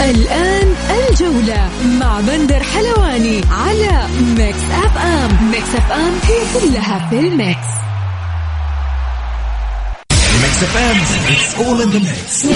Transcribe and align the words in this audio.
الآن 0.00 0.74
الجولة 0.90 1.70
مع 2.00 2.20
بندر 2.20 2.62
حلواني 2.62 3.40
على 3.50 4.06
Mix 4.36 4.58
FM 4.72 5.50
Mix 5.50 5.74
FM 5.74 6.12
هي 6.22 6.60
كلها 6.60 7.08
في 7.10 7.18
ال 7.18 7.28
mix. 7.28 7.66
Mix 10.42 10.56
FM, 10.72 10.98
it's 11.32 11.52
all 11.60 11.80
in 11.80 11.90
the 11.90 12.00
mix. 12.00 12.46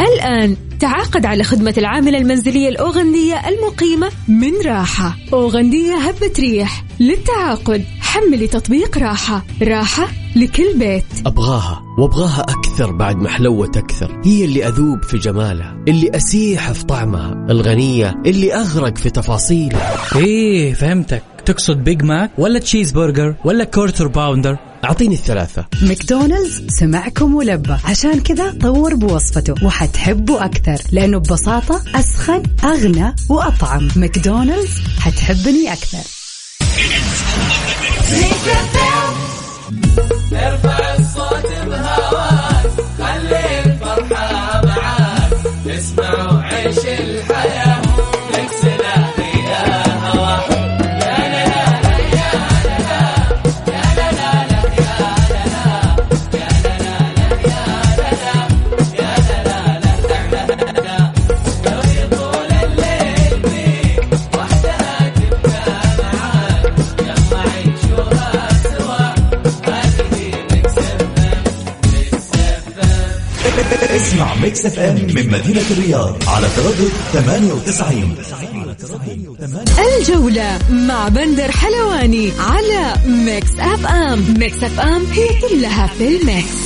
الآن 0.00 0.56
تعاقد 0.80 1.26
على 1.26 1.44
خدمة 1.44 1.74
العاملة 1.78 2.18
المنزلية 2.18 2.68
الأوغندية 2.68 3.48
المقيمة 3.48 4.10
من 4.28 4.52
راحة. 4.66 5.16
أوغندية 5.32 5.94
هبة 5.96 6.32
ريح 6.38 6.84
للتعاقد. 7.00 7.84
حملي 8.12 8.46
تطبيق 8.46 8.98
راحة. 8.98 9.44
راحة 9.62 10.08
لكل 10.36 10.78
بيت. 10.78 11.04
أبغاها 11.26 11.82
وأبغاها 11.98 12.40
أكثر 12.40 12.92
بعد 12.92 13.16
ما 13.16 13.28
حلوت 13.28 13.76
أكثر. 13.76 14.20
هي 14.24 14.44
اللي 14.44 14.68
أذوب 14.68 15.02
في 15.02 15.18
جمالها 15.18 15.84
اللي 15.88 16.10
أسيح 16.16 16.72
في 16.72 16.84
طعمها 16.84 17.46
الغنية 17.50 18.14
اللي 18.26 18.54
أغرق 18.54 18.98
في 18.98 19.10
تفاصيلها. 19.10 19.96
إيه 20.16 20.74
فهمتك. 20.74 21.22
تقصد 21.46 21.76
Big 21.76 22.02
Mac 22.02 22.30
ولا 22.38 22.58
تشيز 22.58 22.92
برجر 22.92 23.34
ولا 23.44 23.64
Quarter 23.64 24.08
Pounder 24.08 24.56
أعطيني 24.84 25.14
الثلاثة. 25.14 25.66
ماكدونالدز 25.82 26.62
سمعكم 26.68 27.34
ولبى 27.34 27.76
عشان 27.84 28.20
كذا 28.20 28.50
طور 28.60 28.94
بوصفته 28.94 29.66
وحتحبه 29.66 30.44
أكثر 30.44 30.76
لأنه 30.92 31.18
ببساطة 31.18 31.82
أسخن 31.94 32.42
أغنى 32.64 33.14
وأطعم. 33.28 33.88
ماكدونالدز 33.96 34.82
حتحبني 34.98 35.72
أكثر. 35.72 36.22
اسمع 38.04 39.11
Mix 74.62 74.78
FM 74.78 74.94
من 74.94 75.30
مدينة 75.30 75.62
الرياض 75.70 76.16
على 76.26 76.46
تردد 76.56 76.92
98 77.12 78.14
الجولة 79.98 80.58
مع 80.70 81.08
بندر 81.08 81.50
حلواني 81.50 82.32
على 82.38 82.94
Mix 83.06 83.50
FM. 83.58 84.34
Mix 84.38 84.62
FM 84.62 85.04
هي 85.12 85.28
كلها 85.40 85.86
في 85.86 86.08
ال 86.08 86.19
mix. 86.19 86.61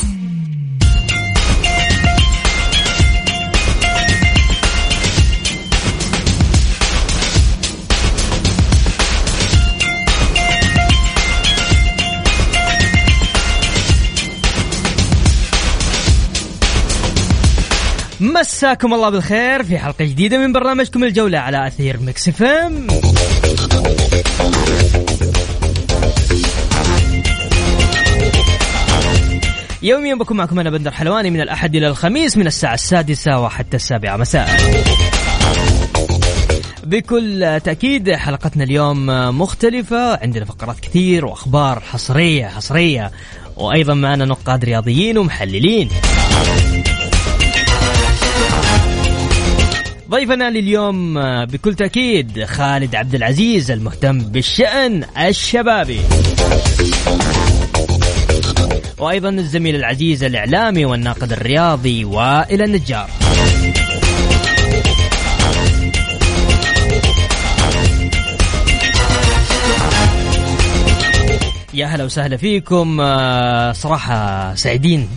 مساكم 18.57 18.95
الله 18.95 19.11
بالخير 19.11 19.63
في 19.63 19.79
حلقة 19.79 20.05
جديدة 20.05 20.39
من 20.39 20.53
برنامجكم 20.53 21.05
الجولة 21.05 21.39
على 21.39 21.67
أثير 21.67 22.01
Mix 22.01 22.29
FM. 22.29 22.87
يوميا 29.83 30.15
بكون 30.15 30.37
معكم 30.37 30.61
أنا 30.61 30.71
بندر 30.71 30.91
حلواني 30.91 31.31
من 31.31 31.41
الأحد 31.41 31.77
إلى 31.77 31.89
الخميس 31.89 32.37
من 32.37 32.47
الساعة 32.47 32.75
السادسة 32.75 33.41
وحتى 33.41 33.77
السابعة 33.77 34.17
مساء. 34.17 34.49
بكل 36.85 37.61
تأكيد 37.65 38.13
حلقتنا 38.13 38.65
اليوم 38.65 39.07
مختلفة 39.39 40.23
عندنا 40.23 40.45
فقرات 40.45 40.81
كثير 40.81 41.27
وأخبار 41.27 41.81
حصرية 41.81 42.47
حصرية 42.47 43.11
وأيضا 43.57 43.95
معنا 43.95 44.25
نقاد 44.25 44.65
رياضيين 44.65 45.19
ومحللين. 45.19 45.89
ضيفنا 50.11 50.51
لليوم 50.51 51.15
بكل 51.45 51.75
تأكيد 51.75 52.45
خالد 52.45 52.95
عبد 52.95 53.15
العزيز 53.15 53.71
المهتم 53.71 54.19
بالشأن 54.19 55.05
الشبابي. 55.19 56.01
وأيضا 58.99 59.29
الزميل 59.29 59.77
العزيز 59.77 60.25
الإعلامي 60.25 60.85
والناقد 60.85 61.33
الرياضي 61.33 62.05
وائل 62.05 62.63
النجار. 62.63 63.11
يا 71.75 71.87
هلا 71.87 72.05
وسهلا 72.05 72.37
فيكم 72.37 73.01
آه، 73.01 73.73
صراحة 73.73 74.55
سعيدين 74.55 75.09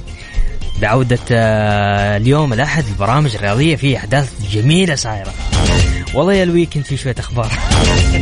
بعودة 0.81 1.19
آه، 1.31 2.17
اليوم 2.17 2.53
الأحد 2.53 2.85
البرامج 2.85 3.35
الرياضية 3.35 3.75
في 3.75 3.97
أحداث 3.97 4.51
جميلة 4.51 4.95
صايرة 4.95 5.34
والله 6.13 6.34
يا 6.34 6.44
ال 6.44 6.49
weekend 6.49 6.85
في 6.85 6.97
شوية 6.97 7.16
أخبار 7.19 7.51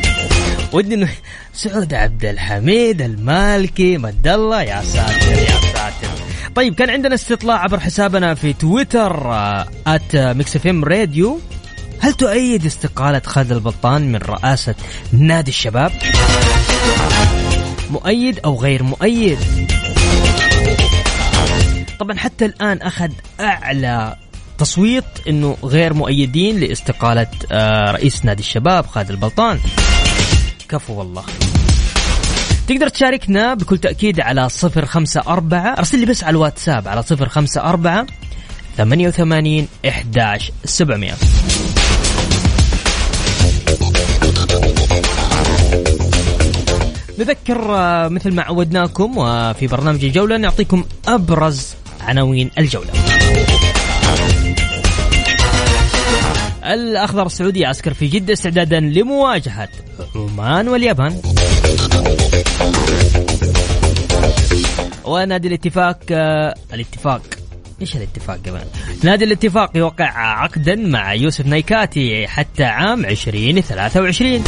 ودي 0.73 0.95
إنه 0.95 1.09
سعود 1.53 1.93
عبد 1.93 2.25
الحميد 2.25 3.01
المالكي 3.01 3.97
مد 3.97 4.27
الله 4.27 4.61
يا 4.61 4.81
ساتر 4.81 5.31
يا 5.31 5.59
ساتر 5.73 6.23
طيب 6.55 6.75
كان 6.75 6.89
عندنا 6.89 7.15
استطلاع 7.15 7.63
عبر 7.63 7.79
حسابنا 7.79 8.33
في 8.33 8.53
تويتر 8.53 9.33
at 9.87 10.15
FM 10.15 10.83
Radio 10.83 11.39
هل 11.99 12.13
تؤيد 12.13 12.65
استقالة 12.65 13.21
خالد 13.25 13.51
البطان 13.51 14.11
من 14.11 14.19
رئاسة 14.19 14.75
نادي 15.11 15.51
الشباب؟ 15.51 15.91
مؤيد 17.91 18.39
أو 18.45 18.59
غير 18.61 18.83
مؤيد؟ 18.83 19.37
طبعا 21.99 22.17
حتى 22.17 22.45
الآن 22.45 22.81
أخذ 22.81 23.11
أعلى 23.39 24.15
تصويت 24.57 25.03
أنه 25.27 25.57
غير 25.63 25.93
مؤيدين 25.93 26.59
لإستقالة 26.59 27.27
آه، 27.51 27.91
رئيس 27.91 28.25
نادي 28.25 28.39
الشباب 28.41 28.85
خالد 28.85 29.09
البلطان. 29.09 29.59
كفو 30.69 30.93
والله. 30.93 31.23
تقدر 32.67 32.87
تشاركنا 32.87 33.53
بكل 33.53 33.77
تأكيد 33.77 34.19
على 34.19 34.49
صفر 34.49 34.85
خمسة 34.85 35.21
أربعة. 35.27 35.73
أرسل 35.77 35.99
لي 35.99 36.05
بس 36.05 36.23
على 36.23 36.31
الواتساب 36.31 36.87
على 36.87 37.03
صفر 37.03 37.29
خمسة 37.29 37.61
أربعة 37.61 38.05
ثمانية 38.77 39.07
وثمانين 39.07 39.67
إحداش 39.87 40.51
سبعمية. 40.65 41.13
نذكر 47.19 47.75
آه، 47.75 48.07
مثل 48.07 48.33
ما 48.33 48.41
عودناكم 48.43 49.17
وفي 49.17 49.67
برنامج 49.67 50.05
الجولة 50.05 50.37
نعطيكم 50.37 50.83
أبرز 51.07 51.75
عناوين 52.07 52.51
الجولة. 52.57 52.89
الأخضر 56.63 57.25
السعودي 57.25 57.59
يعسكر 57.59 57.93
في 57.93 58.07
جدة 58.07 58.33
استعدادا 58.33 58.79
لمواجهة 58.79 59.69
عمان 60.15 60.67
واليابان. 60.67 61.21
ونادي 65.05 65.47
الاتفاق 65.47 65.99
آه، 66.11 66.55
الاتفاق. 66.73 67.21
إيش 67.81 67.95
الاتفاق 67.95 68.37
كمان؟ 68.45 68.65
نادي 69.03 69.25
الاتفاق 69.25 69.77
يوقع 69.77 70.17
عقدا 70.17 70.75
مع 70.75 71.13
يوسف 71.13 71.45
نايكاتي 71.45 72.27
حتى 72.27 72.63
عام 72.63 73.05
2023 73.05 74.43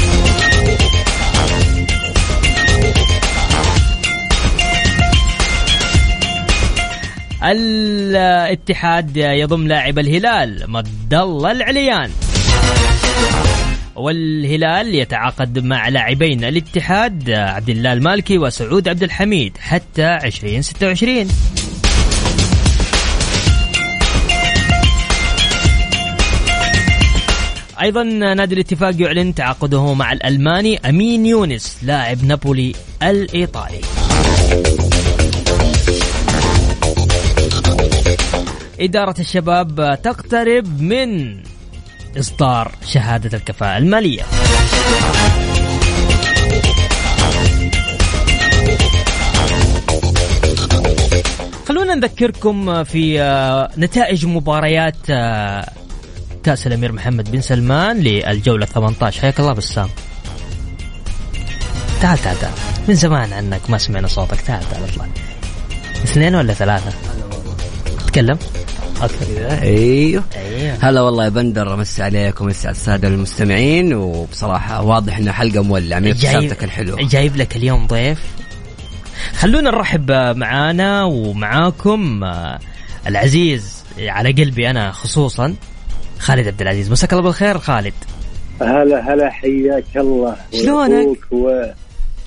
الاتحاد 7.44 9.18
يضم 9.18 9.68
لاعب 9.68 10.00
الهلال 10.00 10.72
مد 10.72 11.14
الله 11.14 11.52
العليان. 11.52 12.12
والهلال 13.96 14.96
يتعاقد 14.96 15.60
مع 15.60 15.90
لاعبين 15.90 16.44
الاتحاد 16.44 17.30
عبد 17.30 17.70
الله 17.70 17.94
المالكي 17.94 18.38
وسعود 18.38 18.88
عبد 18.88 19.04
الحميد 19.04 19.58
حتى 19.58 20.18
2026 20.24 21.28
أيضا 27.82 28.04
نادي 28.04 28.56
الاتفاق 28.56 29.02
يعلن 29.02 29.36
تعاقده 29.36 29.94
مع 29.94 30.12
الألماني 30.12 30.80
أمين 30.90 31.26
يونس 31.26 31.78
لاعب 31.84 32.24
نابولي 32.24 32.74
الإيطالي. 33.04 33.82
إدارة 38.80 39.16
الشباب 39.20 40.00
تقترب 40.04 40.82
من 40.82 41.40
إصدار 42.20 42.72
شهادة 42.86 43.38
الكفاءة 43.38 43.78
المالية. 43.78 44.24
خلونا 51.68 51.96
نذكركم 51.96 52.84
في 52.84 53.22
آه، 53.22 53.70
نتائج 53.78 54.26
مباريات 54.26 54.96
آه، 55.10 55.70
كأس 56.44 56.68
الأمير 56.68 56.92
محمد 56.92 57.32
بن 57.32 57.42
سلمان 57.42 58.00
للجولة 58.00 58.66
18 58.66 59.22
حياك 59.22 59.40
الله 59.40 59.54
بسام. 59.54 59.90
تعال 62.02 62.18
تعال 62.18 62.40
تعال. 62.40 62.54
من 62.88 62.96
زمان 62.96 63.34
عنك 63.34 63.70
ما 63.70 63.78
سمعنا 63.78 64.08
صوتك. 64.08 64.42
تعال 64.42 64.70
تعال 64.72 64.84
اطلع. 64.84 65.06
اثنين 66.04 66.36
ولا 66.36 66.54
ثلاثة؟ 66.54 66.92
تكلم. 68.08 68.40
أوكي 69.02 69.48
أيوه. 69.62 70.24
أيوه. 70.36 70.78
هلا 70.82 71.02
والله 71.02 71.24
يا 71.24 71.30
بندر 71.30 71.74
امسي 71.74 72.04
عليكم 72.04 72.46
ومسي 72.46 72.68
على 72.68 72.76
السادة 72.76 73.08
المستمعين 73.08 73.94
وبصراحة 73.94 74.84
واضح 74.84 75.18
إنه 75.18 75.32
حلقة 75.32 75.64
مولعة 75.64 76.00
من 76.00 76.08
ابتسامتك 76.08 76.64
الحلوة. 76.64 77.08
جايب 77.08 77.36
لك 77.38 77.56
اليوم 77.56 77.88
ضيف. 77.88 78.20
خلونا 79.34 79.72
نرحب 79.72 80.12
معانا 80.12 81.04
ومعاكم 81.04 82.24
آه، 82.24 82.60
العزيز 83.08 83.84
على 84.00 84.32
قلبي 84.32 84.70
أنا 84.70 84.92
خصوصا 84.92 85.56
خالد 86.20 86.48
عبد 86.48 86.62
العزيز. 86.62 86.92
مساك 86.92 87.14
الله 87.14 87.24
بالخير 87.24 87.58
خالد. 87.60 87.94
هلا 88.62 89.14
هلا 89.14 89.30
حياك 89.30 89.86
الله. 89.96 90.36
شلونك؟ 90.54 91.18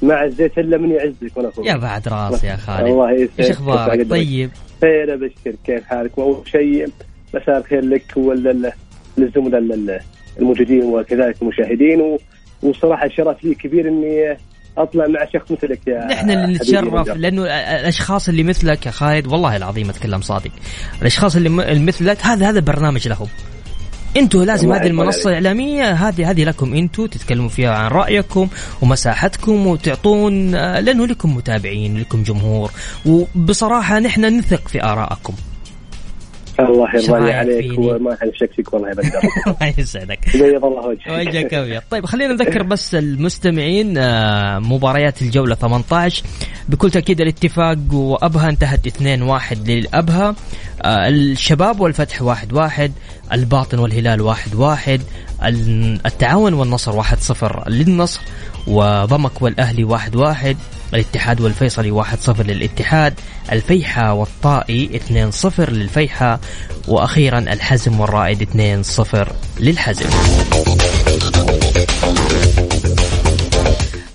مع 0.02 0.24
الزيت 0.24 0.58
إلا 0.58 0.78
من 0.78 0.90
يعزك 0.90 1.36
وأنا 1.36 1.48
أخوك 1.48 1.66
يا 1.66 1.76
بعد 1.76 2.08
راسي 2.08 2.46
يا 2.46 2.56
خالد. 2.56 2.86
الله 2.86 3.12
يسعدك. 3.12 3.40
إيش 3.40 3.50
أخبارك؟ 3.50 4.10
طيب؟ 4.10 4.50
خير 4.82 5.14
ابشر 5.14 5.56
كيف 5.64 5.84
حالك؟ 5.84 6.19
وأول 6.19 6.49
شيء 6.49 6.88
مساء 7.34 7.58
الخير 7.58 7.84
لك 7.84 8.17
وللزملاء 8.17 10.05
الموجودين 10.38 10.84
وكذلك 10.84 11.43
المشاهدين. 11.43 12.19
وصراحة 12.62 13.08
شرف 13.08 13.44
لي 13.44 13.55
كبير 13.55 13.88
إني 13.88 14.37
أطلع 14.79 15.06
مع 15.06 15.26
شخص 15.32 15.52
مثلك 15.52 15.81
يا 15.87 16.06
نحن 16.06 16.31
اللي 16.31 16.55
نتشرف 16.55 17.08
لأنه 17.08 17.43
الأشخاص 17.81 18.29
اللي 18.29 18.43
مثلك 18.43 18.87
يا 18.87 18.90
خالد 18.90 19.26
والله 19.26 19.56
العظيم 19.56 19.90
أتكلم 19.90 20.20
صادق. 20.20 20.50
الأشخاص 21.00 21.37
اللي 21.37 21.49
مثلك 21.87 22.19
هذا 22.23 22.49
هذا 22.49 22.61
برنامج 22.61 23.08
لهم. 23.08 23.26
أنتوا 24.16 24.44
لازم 24.44 24.72
هذه 24.72 24.86
المنصة 24.86 25.28
الإعلامية 25.28 25.92
هذه 25.92 26.30
هذه 26.30 26.44
لكم 26.44 26.74
أنتوا 26.74 27.06
تتكلموا 27.06 27.48
فيها 27.48 27.70
عن 27.70 27.90
رأيكم 27.90 28.48
ومساحتكم 28.82 29.66
وتعطون 29.66 30.54
آه، 30.54 30.80
لأنه 30.80 31.06
لكم 31.06 31.36
متابعين 31.36 31.98
لكم 31.98 32.22
جمهور. 32.22 32.70
وبصراحة 33.06 33.98
نحن 33.98 34.38
نثق 34.38 34.68
في 34.68 34.84
آرائكم. 34.84 35.34
الله 36.60 36.88
يرضى 36.94 37.32
عليك 37.32 37.78
وما 37.78 38.16
حنشك 38.20 38.52
فيك 38.56 38.72
والله 38.72 38.88
يا 38.88 38.94
بدر 38.94 39.08
الله 39.46 39.75
يسعدك. 39.78 40.19
بيض 40.34 40.64
الله 40.64 40.87
وجهك. 40.87 41.08
وجهك 41.28 41.54
أبيض. 41.54 41.82
طيب 41.90 42.06
خلينا 42.06 42.32
نذكر 42.34 42.62
بس 42.62 42.94
المستمعين 42.94 43.99
آه، 43.99 44.58
مباريات 44.58 45.22
الجولة 45.22 45.54
18 45.54 46.25
بكل 46.69 46.90
تأكيد 46.90 47.20
الاتفاق 47.20 47.78
وأبها 47.93 48.49
انتهت 48.49 48.87
2-1 48.88 49.69
للأبها. 49.69 50.34
آه، 50.82 51.08
الشباب 51.08 51.81
والفتح 51.81 52.22
1-1 52.22 52.22
واحد 52.22 52.52
واحد 52.52 52.93
الباطن 53.32 53.78
والهلال 53.78 54.20
1-1 54.20 54.55
واحد 54.55 54.55
واحد 54.55 55.00
التعاون 56.06 56.55
والنصر 56.55 57.02
1-0 57.02 57.69
للنصر 57.69 58.20
وضمك 58.66 59.43
والأهلي 59.43 59.84
1-1 59.84 59.88
واحد 59.90 60.16
واحد. 60.16 60.56
الاتحاد 60.94 61.40
والفيصلي 61.40 62.02
1-0 62.02 62.40
للاتحاد 62.40 63.14
الفيحة 63.52 64.12
والطائي 64.12 65.00
2-0 65.48 65.70
للفيحة 65.70 66.40
وأخيرا 66.88 67.38
الحزم 67.38 68.00
والرائد 68.00 68.42
2-0 68.42 69.32
للحزم. 69.60 70.10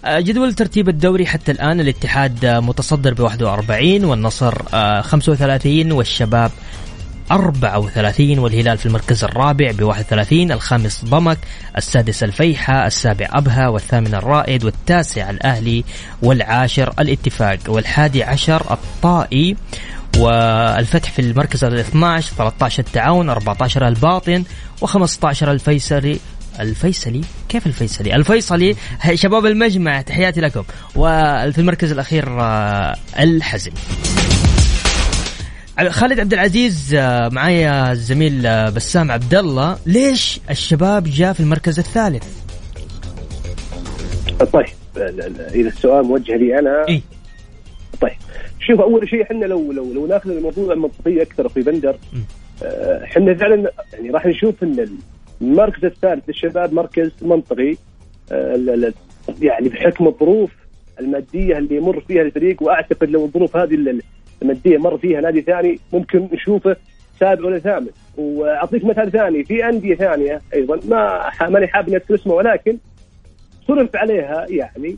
آه، 0.06 0.19
جدول 0.19 0.53
ترتيب 0.53 0.89
الدوري 0.89 1.25
حتى 1.25 1.51
الآن 1.51 1.79
الاتحاد 1.79 2.45
متصدر 2.45 3.13
ب 3.13 3.19
41 3.19 4.06
والنصر 4.06 4.53
35 5.01 5.91
آه، 5.91 5.95
والشباب 5.95 6.51
34 7.31 8.39
والهلال 8.39 8.77
في 8.77 8.85
المركز 8.85 9.24
الرابع 9.24 9.71
ب 9.71 9.83
31 9.83 10.51
الخامس 10.51 11.06
ضمك 11.06 11.38
السادس 11.77 12.24
الفيحة 12.24 12.88
السابع 12.88 13.27
أبها 13.29 13.68
والثامن 13.68 14.15
الرائد 14.15 14.63
والتاسع 14.63 15.29
الأهلي 15.29 15.83
والعاشر 16.21 16.94
الاتفاق 17.00 17.59
والحادي 17.68 18.24
عشر 18.24 18.74
الطائي 18.74 19.56
والفتح 20.18 21.12
في 21.12 21.19
المركز 21.19 21.63
ال 21.63 21.79
12 21.79 22.33
13 22.35 22.83
التعاون 22.83 23.30
14 23.30 23.88
الباطن 23.88 24.44
و15 24.85 25.44
الفيصلي 25.44 26.19
الفيصلي؟ 26.59 27.21
كيف 27.50 27.68
الفيصلي؟ 27.68 28.15
الفيصلي 28.15 28.75
شباب 29.13 29.45
المجمع 29.45 30.01
تحياتي 30.01 30.41
لكم. 30.41 30.63
وفي 30.95 31.57
المركز 31.57 31.91
الأخير 31.91 32.41
آه، 32.41 32.95
الحزم. 33.19 33.71
خالد 35.77 36.19
عبد 36.19 36.33
العزيز 36.33 36.95
آه، 36.95 37.29
معايا 37.29 37.91
الزميل 37.91 38.45
آه، 38.45 38.69
بسام 38.69 39.12
عبد 39.12 39.35
الله 39.35 39.77
ليش 39.85 40.39
الشباب 40.50 41.03
جاء 41.03 41.33
في 41.33 41.39
المركز 41.39 41.79
الثالث؟ 41.79 42.24
طيب 44.53 44.65
إذا 45.53 45.68
السؤال 45.68 46.06
موجه 46.06 46.35
لي 46.35 46.59
أنا 46.59 46.88
إيه؟ 46.88 47.01
طيب 48.01 48.12
شوف 48.59 48.79
أول 48.81 49.09
شيء 49.09 49.23
إحنا 49.23 49.45
لو 49.45 49.71
لو 49.71 49.94
لو 49.94 50.07
نأخذ 50.07 50.30
الموضوع 50.30 50.75
منطقيه 50.75 51.21
أكثر 51.21 51.49
في 51.49 51.61
بندر 51.61 51.97
آه، 52.63 53.04
إحنا 53.04 53.33
فعلا 53.33 53.71
يعني 53.94 54.09
راح 54.09 54.25
نشوف 54.25 54.63
إن 54.63 54.87
المركز 55.42 55.85
الثالث 55.85 56.23
للشباب 56.28 56.73
مركز 56.73 57.11
منطقي 57.21 57.75
يعني 59.42 59.69
بحكم 59.69 60.07
الظروف 60.07 60.52
المادية 60.99 61.57
اللي 61.57 61.75
يمر 61.75 61.99
فيها 62.07 62.21
الفريق 62.21 62.63
وأعتقد 62.63 63.09
لو 63.09 63.25
الظروف 63.25 63.57
هذه 63.57 63.73
الماديه 64.41 64.77
مر 64.77 64.97
فيها 64.97 65.21
نادي 65.21 65.41
ثاني 65.41 65.79
ممكن 65.94 66.29
نشوفه 66.33 66.75
سابع 67.19 67.45
ولا 67.45 67.59
ثامن. 67.59 67.89
وأعطيك 68.17 68.85
مثال 68.85 69.11
ثاني 69.11 69.44
في 69.44 69.69
أندية 69.69 69.95
ثانية 69.95 70.41
أيضا 70.53 70.79
ما 70.87 71.31
ماني 71.49 71.67
حاب 71.67 71.87
إني 71.89 72.01
اسمه 72.11 72.33
ولكن 72.33 72.77
صرف 73.67 73.95
عليها 73.95 74.45
يعني 74.49 74.97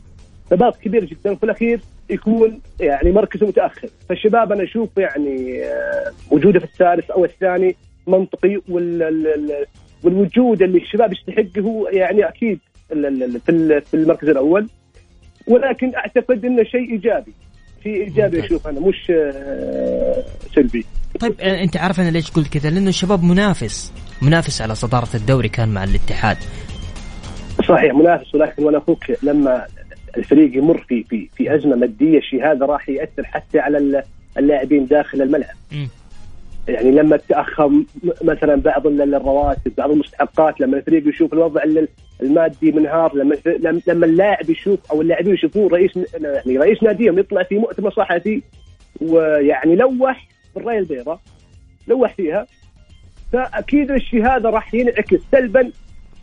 ثبات 0.50 0.76
كبير 0.76 1.04
جدا 1.04 1.34
في 1.34 1.44
الأخير 1.44 1.80
يكون 2.10 2.60
يعني 2.80 3.12
مركزه 3.12 3.46
متأخر. 3.46 3.88
فالشباب 4.08 4.52
أنا 4.52 4.62
أشوف 4.62 4.88
يعني 4.98 5.64
آه، 5.64 6.12
وجوده 6.30 6.58
في 6.58 6.64
الثالث 6.64 7.10
أو 7.10 7.24
الثاني 7.24 7.76
منطقي 8.06 8.60
والوجود 10.02 10.62
اللي 10.62 10.78
الشباب 10.78 11.12
يستحقه 11.12 11.60
هو 11.60 11.88
يعني 11.88 12.28
أكيد 12.28 12.58
في 13.46 13.94
المركز 13.94 14.28
الأول. 14.28 14.68
ولكن 15.46 15.94
أعتقد 15.94 16.44
إنه 16.44 16.62
شيء 16.62 16.90
إيجابي. 16.90 17.32
في 17.82 17.88
إيجابي 17.88 18.46
أشوف 18.46 18.66
أنا 18.66 18.80
مش 18.80 19.10
آه، 19.10 20.24
سلبي. 20.54 20.84
طيب 21.20 21.40
أنت 21.40 21.76
عارف 21.76 22.00
أنا 22.00 22.10
ليش 22.10 22.30
قلت 22.30 22.48
كذا؟ 22.48 22.70
لأنه 22.70 22.88
الشباب 22.88 23.22
منافس. 23.22 23.92
منافس 24.22 24.62
على 24.62 24.74
صدارة 24.74 25.08
الدوري 25.14 25.48
كان 25.48 25.68
مع 25.68 25.84
الاتحاد. 25.84 26.36
صحيح 27.68 27.94
منافس 27.94 28.34
ولكن 28.34 28.64
وأنا 28.64 28.78
أخوك 28.78 29.04
لما 29.22 29.66
الفريق 30.16 30.56
يمر 30.56 30.84
في 30.88 31.04
في 31.04 31.28
في 31.36 31.54
أزمة 31.54 31.76
مادية 31.76 32.18
الشيء 32.18 32.52
هذا 32.52 32.66
راح 32.66 32.88
يأثر 32.88 33.24
حتى 33.24 33.58
على 33.58 34.02
اللاعبين 34.38 34.86
داخل 34.86 35.22
الملعب. 35.22 35.56
يعني 36.70 36.90
لما 36.90 37.16
تاخر 37.16 37.82
مثلا 38.22 38.54
بعض 38.54 38.86
الرواتب 38.86 39.72
بعض 39.78 39.90
المستحقات 39.90 40.60
لما 40.60 40.76
الفريق 40.76 41.08
يشوف 41.08 41.32
الوضع 41.32 41.62
المادي 42.22 42.72
منهار 42.72 43.16
لما 43.16 43.36
لما 43.86 44.06
اللاعب 44.06 44.50
يشوف 44.50 44.92
أو 44.92 45.00
اللاعبين 45.00 45.34
يشوفون 45.34 45.66
رئيس 45.66 45.90
يعني 46.20 46.58
رئيس 46.58 46.82
ناديهم 46.82 47.18
يطلع 47.18 47.42
في 47.42 47.58
مؤتمر 47.58 47.90
صحفي 47.90 48.42
ويعني 49.00 49.76
لوح 49.76 50.28
بالرايه 50.54 50.78
البيضاء 50.78 51.20
لوح 51.88 52.14
فيها 52.14 52.46
فأكيد 53.32 53.90
الشيء 53.90 54.26
هذا 54.26 54.50
راح 54.50 54.74
ينعكس 54.74 55.18
سلبا 55.32 55.70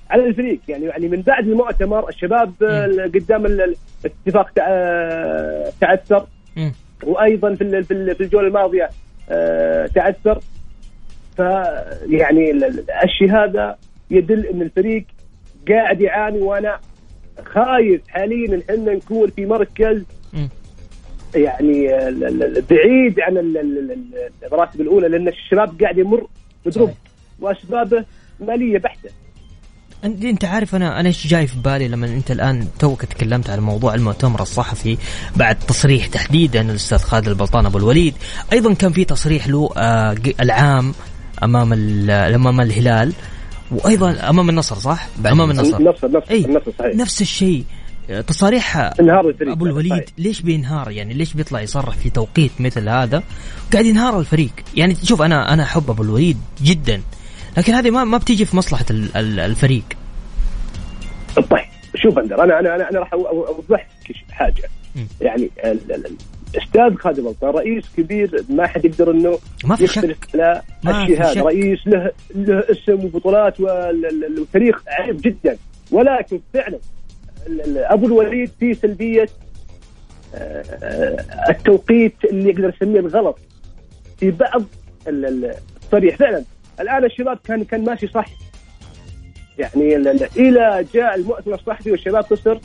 على 0.10 0.26
الفريق. 0.26 0.60
يعني 0.68 0.86
يعني 0.86 1.08
من 1.08 1.22
بعد 1.22 1.48
المؤتمر 1.48 2.10
الشباب 2.10 2.54
قدام 3.16 3.46
الاتفاق 3.46 4.52
تعثر. 5.82 6.26
وأيضا 7.04 7.56
في 7.56 7.84
في 7.84 8.22
الجولة 8.22 8.48
الماضية 8.48 8.90
آه، 9.30 9.88
تعثر 9.88 10.40
فيعني 11.36 12.52
ال- 12.52 12.64
ال- 12.64 12.92
الشيء 13.04 13.32
هذا 13.32 13.78
يدل 14.12 14.46
إن 14.46 14.62
الفريق 14.62 15.06
قاعد 15.70 16.02
يعاني 16.02 16.40
وأنا 16.42 16.80
خايف 17.46 18.02
حاليا 18.08 18.56
إن 18.56 18.62
إحنا 18.70 18.94
نكون 18.94 19.30
في 19.30 19.46
مركز. 19.46 20.04
يعني 21.36 21.88
بعيد 22.70 23.20
عن 23.20 23.38
ال- 23.38 23.58
ال- 23.58 23.92
ال- 23.92 24.30
المراتب 24.46 24.82
الأولى 24.82 25.08
لأن 25.08 25.28
الشباب 25.28 25.82
قاعد 25.82 25.98
يمر 25.98 26.28
بدروب. 26.66 26.90
وأسبابه 27.40 28.06
مالية 28.40 28.78
بحتة 28.78 29.10
انت 30.04 30.26
أنت 30.26 30.46
عارف 30.46 30.76
أنا 30.76 31.00
أنا 31.00 31.08
إيش 31.08 31.28
جاي 31.28 31.48
في 31.48 31.60
بالي 31.60 31.88
لما 31.88 32.08
أنت 32.08 32.32
الآن 32.32 32.68
توك 32.80 33.06
تكلمت 33.06 33.50
على 33.50 33.62
موضوع 33.62 33.96
المؤتمر 33.96 34.42
الصحفي 34.42 34.98
بعد 35.36 35.60
تصريح 35.60 36.06
تحديدا 36.08 36.62
الأستاذ 36.62 36.98
خالد 36.98 37.28
البلطان 37.28 37.66
أبو 37.66 37.78
الوليد. 37.78 38.14
أيضا 38.54 38.74
كان 38.74 38.92
في 38.92 39.06
تصريح 39.06 39.48
له 39.48 39.70
آه 39.78 40.16
العام 40.40 40.94
أمام 41.44 41.74
أمام 42.10 42.62
الهلال 42.62 43.14
وأيضا 43.72 44.30
أمام 44.30 44.50
النصر 44.50 44.76
صح؟ 44.76 45.08
أمام 45.26 45.52
النصر. 45.52 45.78
النصر 45.78 46.12
نفس 46.12 46.30
إي 46.32 46.46
النصر 46.46 46.72
صحيح 46.80 46.96
نفس 46.96 47.22
الشيء. 47.22 47.64
تصاريح 48.28 48.78
انهار 48.78 49.30
الفريق. 49.30 49.52
أبو 49.52 49.66
الوليد 49.66 49.92
صحيح. 49.92 50.06
ليش 50.18 50.42
بينهار؟ 50.42 50.92
يعني 50.92 51.14
ليش 51.14 51.34
بيطلع 51.34 51.62
يصرح 51.62 51.96
في 51.96 52.10
توقيت 52.10 52.52
مثل 52.60 52.90
هذا؟ 52.90 53.24
قاعد 53.74 53.86
ينهار 53.86 54.20
الفريق. 54.20 54.52
يعني 54.76 54.96
شوف 55.04 55.22
أنا 55.22 55.54
أنا 55.54 55.64
أحب 55.64 55.90
أبو 55.90 56.04
الوليد 56.04 56.38
جدا. 56.64 57.02
لكن 57.58 57.74
هذه 57.74 57.92
ما 57.92 58.04
ما 58.04 58.18
بتيجي 58.18 58.46
في 58.46 58.58
مصلحة 58.58 58.86
ال- 58.92 59.18
ال- 59.18 59.40
الفريق. 59.40 59.84
طيب 61.36 61.66
شوف 61.96 62.18
اندر 62.20 62.44
أنا 62.44 62.60
أنا 62.60 62.76
أنا, 62.76 62.90
أنا 62.90 63.00
راح 63.00 63.14
أوضح 63.14 63.88
لك 64.10 64.16
حاجة. 64.32 64.64
يعني 65.22 65.50
ال- 65.66 65.92
ال- 65.92 66.12
الاستاذ 66.56 66.96
خالد 66.96 67.20
بلطان 67.20 67.50
رئيس 67.50 67.84
كبير 67.98 68.44
ما 68.50 68.68
حد 68.68 68.86
يقدر 68.86 69.12
إنه 69.12 69.38
ما 69.66 69.76
في 69.76 69.84
يختلف 69.84 70.18
شك. 70.24 70.36
على 70.36 70.62
ما 70.84 71.02
الشيء 71.04 71.16
في 71.16 71.22
هذا. 71.24 71.42
رئيس 71.42 71.80
له 71.88 72.12
له 72.36 72.64
اسم 72.72 73.06
وبطولات 73.06 73.60
وال- 73.60 74.06
ال- 74.06 74.40
والتاريخ 74.40 74.82
عريض 74.88 75.22
جدا. 75.22 75.58
ولكن 75.92 76.40
فعلا 76.54 76.80
أبو 77.94 78.06
الوليد 78.06 78.52
في 78.60 78.74
سلبية 78.74 79.30
آه، 80.36 81.26
التوقيت 81.50 82.14
اللي 82.32 82.50
يقدر 82.50 82.70
اسميه 82.78 83.00
الغلط 83.00 83.40
في 84.20 84.32
بعض 84.32 84.64
ال- 85.08 85.26
ال- 85.26 85.56
التصريح 85.84 86.16
فعلا 86.16 86.44
الآن 86.80 87.06
الشباب 87.06 87.40
كان 87.48 87.64
كان 87.64 87.86
ماشي 87.86 88.08
صح 88.08 88.26
يعني 89.60 89.96
ال- 89.96 90.08
ال- 90.08 90.28
إلى 90.38 90.86
جاء 90.94 91.16
المؤتمر 91.16 91.54
الصحفي 91.56 91.92
والشباب 91.92 92.24
خسر. 92.24 92.60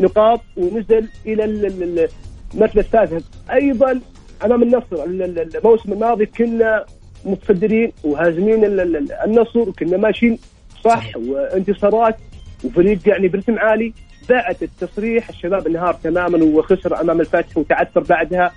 نقاط 0.00 0.40
ونزل 0.56 1.08
إلى 1.26 1.44
ال- 1.44 1.66
ال- 1.66 1.82
ال- 1.82 2.08
المركز 2.54 2.78
الثالث 2.78 3.24
أيضا 3.52 4.00
أمام 4.44 4.62
النصر 4.62 5.04
ال- 5.04 5.22
ال- 5.22 5.56
الموسم 5.56 5.92
الماضي 5.92 6.26
كنا 6.26 6.84
متصدرين 7.24 7.92
وهازمين 8.04 8.64
ال- 8.64 8.80
ال- 8.80 8.96
ال- 8.96 9.12
النصر 9.12 9.58
وكنا 9.58 9.96
ماشيين 9.96 10.38
صح. 10.84 11.16
وانتصارات 11.16 12.16
وفريق 12.64 12.98
يعني 13.08 13.28
برتم 13.28 13.58
عالي. 13.58 13.92
بعد 14.28 14.56
التصريح 14.62 15.28
الشباب 15.28 15.66
انهار 15.66 15.94
تماما 15.94 16.44
وخسر 16.44 17.00
أمام 17.00 17.20
الفتح 17.20 17.56
وتعثر 17.58 18.00
بعدها. 18.00 18.52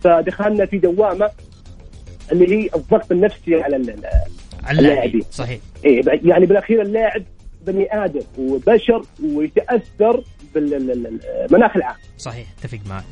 فدخلنا 0.00 0.66
في 0.66 0.78
دوامة. 0.78 1.30
اللي 2.32 2.56
هي 2.64 2.68
الضغط 2.76 3.12
النفسي 3.12 3.54
على 3.62 3.76
ال- 3.76 3.90
ال- 3.90 4.06
على 4.64 4.78
اللاعبين. 4.78 4.80
اللاعبين. 4.80 5.22
صحيح. 5.30 5.60
إيه 5.84 6.02
يعني 6.24 6.46
بالأخير 6.46 6.82
اللاعب 6.82 7.22
بني 7.66 8.04
آدم 8.04 8.20
وبشر 8.38 9.02
ويتأثر 9.24 10.24
بالمناخ 10.54 11.76
العام. 11.76 11.96
صحيح 12.18 12.46
اتفق 12.58 12.78
معك. 12.88 13.04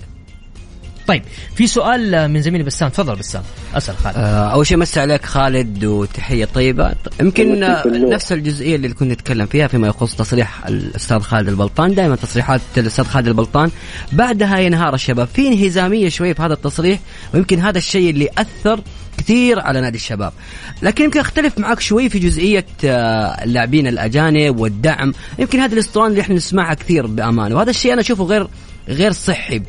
طيب 1.08 1.22
في 1.54 1.66
سؤال 1.66 2.28
من 2.28 2.42
زميلي 2.42 2.64
بسام 2.64 2.88
تفضل 2.88 3.16
بسام. 3.16 3.42
أسأل 3.74 3.96
خالد. 3.96 4.16
آه، 4.16 4.52
أول 4.52 4.66
شيء 4.66 4.76
مسي 4.76 5.00
عليك 5.00 5.24
خالد 5.24 5.84
وتحية 5.84 6.44
طيبة. 6.44 6.92
يمكن 7.20 7.62
آه،. 7.62 7.86
نفس 7.86 8.32
الجزئية 8.32 8.76
اللي 8.76 8.88
كنا 8.88 9.14
نتكلم 9.14 9.46
فيها 9.46 9.66
فيما 9.66 9.88
يخص 9.88 10.16
تصريح 10.16 10.66
الأستاذ 10.66 11.18
خالد 11.18 11.48
البلطان. 11.48 11.94
دائما 11.94 12.16
تصريحات 12.16 12.60
الأستاذ 12.78 13.04
خالد 13.04 13.28
البلطان. 13.28 13.70
بعدها 14.12 14.58
ينهار 14.58 14.94
الشباب. 14.94 15.28
في 15.34 15.48
انهزامية 15.48 16.08
شوي 16.08 16.34
في 16.34 16.42
هذا 16.42 16.52
التصريح 16.52 16.98
ويمكن 17.34 17.58
هذا 17.58 17.78
الشيء 17.78 18.10
اللي 18.10 18.28
أثر 18.38 18.80
كثير 19.18 19.60
على 19.60 19.80
نادي 19.80 19.96
الشباب. 19.96 20.32
لكن 20.82 21.04
يمكن 21.04 21.20
أختلف 21.20 21.58
معك 21.58 21.80
شوي 21.80 22.08
في 22.08 22.18
جزئية 22.18 22.66
آه، 22.84 23.44
اللاعبين 23.44 23.86
الأجانب 23.86 24.60
والدعم. 24.60 25.12
يمكن 25.38 25.60
هذه 25.60 25.72
الأسطوانة 25.72 26.10
اللي 26.10 26.20
إحنا 26.20 26.34
نسمعها 26.34 26.74
كثير 26.74 27.06
بأمانة 27.06 27.56
وهذا 27.56 27.70
الشيء 27.70 27.92
أنا 27.92 28.00
أشوفه 28.00 28.24
غير 28.24 28.48
غير 28.88 29.12
صحي 29.12 29.62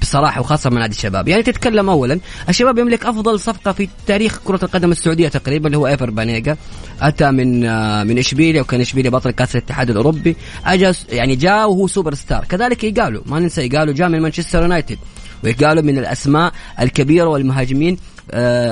بصراحة 0.00 0.40
وخاصة 0.40 0.70
من 0.70 0.78
نادي 0.78 0.94
الشباب، 0.94 1.28
يعني 1.28 1.42
تتكلم 1.42 1.90
اولا 1.90 2.20
الشباب 2.48 2.78
يملك 2.78 3.06
أفضل 3.06 3.40
صفقة 3.40 3.72
في 3.72 3.88
تاريخ 4.06 4.38
كرة 4.44 4.64
القدم 4.64 4.92
السعودية 4.92 5.28
تقريبا 5.28 5.66
اللي 5.66 5.78
هو 5.78 5.86
إيفر 5.86 6.10
بانيجا. 6.10 6.56
أتى 7.00 7.30
من 7.30 7.64
آه، 7.64 8.04
من 8.04 8.18
إشبيليا 8.18 8.60
وكان 8.60 8.80
إشبيليا 8.80 9.10
بطل 9.10 9.30
كأس 9.30 9.56
الاتحاد 9.56 9.90
الأوروبي. 9.90 10.36
اجى 10.66 10.92
يعني 11.08 11.36
جاء 11.36 11.70
وهو 11.70 11.86
سوبر 11.86 12.14
ستار، 12.14 12.44
كذلك 12.44 12.84
إيجالو 12.84 13.22
ما 13.26 13.40
ننسى 13.40 13.66
إيجالو 13.66 13.94
جاء 13.94 14.08
من 14.08 14.20
مانشستر 14.20 14.62
يونايتد. 14.62 14.98
وإيجالو 15.44 15.82
من 15.82 15.98
الأسماء 15.98 16.52
الكبيرة 16.80 17.26
والمهاجمين 17.26 17.96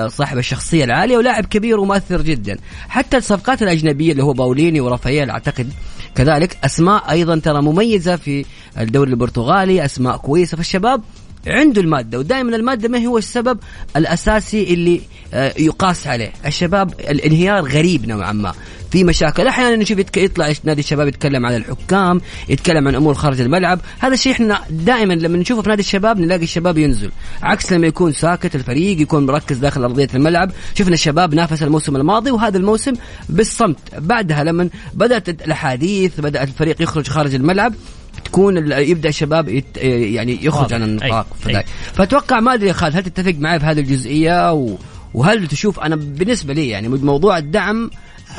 صاحب 0.08 0.38
الشخصية 0.38 0.84
العالية 0.84 1.16
ولاعب 1.16 1.46
كبير 1.46 1.80
ومؤثر 1.80 2.22
جدا. 2.22 2.56
حتى 2.88 3.16
الصفقات 3.16 3.62
الأجنبية 3.62 4.12
اللي 4.12 4.22
هو 4.22 4.32
باوليني 4.32 4.80
ورافائيل 4.80 5.30
أعتقد 5.30 5.72
كذلك 6.14 6.58
أسماء 6.64 7.10
أيضا 7.10 7.38
ترى 7.38 7.62
مميزة 7.62 8.16
في 8.16 8.44
الدوري 8.78 9.10
البرتغالي 9.10 9.84
أسماء 9.84 10.16
كويسة. 10.16 10.56
فالشباب 10.56 11.02
عنده 11.46 11.80
المادة 11.80 12.18
ودائما 12.18 12.56
المادة 12.56 12.88
ما 12.88 13.06
هو 13.06 13.18
السبب 13.18 13.58
الأساسي 13.96 14.74
اللي 14.74 15.00
آه، 15.34 15.54
يقاس 15.58 16.06
عليه. 16.06 16.32
الشباب 16.46 16.94
الانهيار 17.00 17.64
غريب 17.64 18.08
نوعا 18.08 18.32
ما. 18.32 18.52
في 18.90 19.04
مشاكل. 19.04 19.46
أحيانا 19.46 19.76
نشوف 19.76 19.98
يطلع 20.16 20.52
نادي 20.64 20.80
الشباب 20.80 21.08
يتكلم 21.08 21.46
عن 21.46 21.56
الحكام 21.56 22.20
يتكلم 22.48 22.88
عن 22.88 22.94
أمور 22.94 23.14
خارج 23.14 23.40
الملعب. 23.40 23.80
هذا 23.98 24.14
الشيء 24.14 24.32
إحنا 24.32 24.60
دائما 24.70 25.14
لما 25.14 25.38
نشوفه 25.38 25.62
في 25.62 25.68
نادي 25.68 25.82
الشباب 25.82 26.20
نلاقي 26.20 26.42
الشباب 26.42 26.78
ينزل. 26.78 27.10
عكس 27.42 27.72
لما 27.72 27.86
يكون 27.86 28.12
ساكت 28.12 28.54
الفريق 28.54 29.00
يكون 29.00 29.26
مركز 29.26 29.56
داخل 29.56 29.84
أرضية 29.84 30.08
الملعب. 30.14 30.52
شفنا 30.74 30.94
الشباب 30.94 31.34
نافس 31.34 31.62
الموسم 31.62 31.96
الماضي 31.96 32.30
وهذا 32.30 32.58
الموسم 32.58 32.92
بالصمت. 33.28 33.78
بعدها 33.98 34.44
لما 34.44 34.68
بدأت 34.94 35.28
الأحاديث 35.28 36.20
بدأ 36.20 36.42
الفريق 36.42 36.82
يخرج 36.82 37.08
خارج 37.08 37.34
الملعب 37.34 37.74
تكون 38.24 38.58
ال- 38.58 38.72
يبدأ 38.90 39.08
الشباب 39.08 39.48
يت 39.48 39.76
يعني 39.82 40.44
يخرج. 40.44 40.72
عن 40.72 40.82
النطاق 40.82 41.26
أي. 41.48 41.62
فأتوقع 41.92 42.40
ما 42.40 42.54
أدري 42.54 42.68
يا 42.68 42.72
خالد 42.72 42.96
هل 42.96 43.02
تتفق 43.02 43.34
معي 43.38 43.60
في 43.60 43.66
هذه 43.66 43.78
الجزئية؟ 43.80 44.52
و... 44.52 44.76
وهل 45.14 45.46
تشوف 45.46 45.80
أنا 45.80 45.96
بالنسبة 45.96 46.54
لي 46.54 46.68
يعني 46.68 46.88
موضوع 46.88 47.38
الدعم 47.38 47.90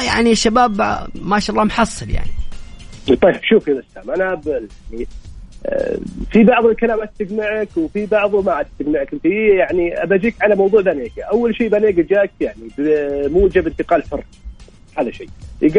يعني 0.05 0.31
الشباب 0.31 0.81
ما 1.15 1.39
شاء 1.39 1.53
الله 1.55 1.63
محصل 1.65 2.09
يعني. 2.09 2.31
طيب 3.07 3.39
شوف 3.43 3.67
يا 3.67 3.73
بسام 3.91 4.11
أنا 4.11 4.35
ب- 4.35 4.67
في 6.31 6.43
بعض 6.43 6.65
الكلام 6.65 6.99
أتفق 7.01 7.31
معك 7.35 7.67
وفي 7.77 8.05
بعضه 8.05 8.41
ما 8.41 8.61
أتفق 8.61 8.87
معك. 8.87 9.09
في 9.23 9.29
يعني 9.59 10.03
ابجيك 10.03 10.35
على 10.41 10.55
موضوع 10.55 10.81
بانيجا 10.81 11.23
أول 11.31 11.55
شيء 11.55 11.69
بانيجا 11.69 12.01
جاك 12.03 12.31
يعني 12.41 12.67
بموجب 12.77 13.67
انتقال 13.67 14.03
حر 14.11 14.23
هذا 14.97 15.11
شيء 15.11 15.29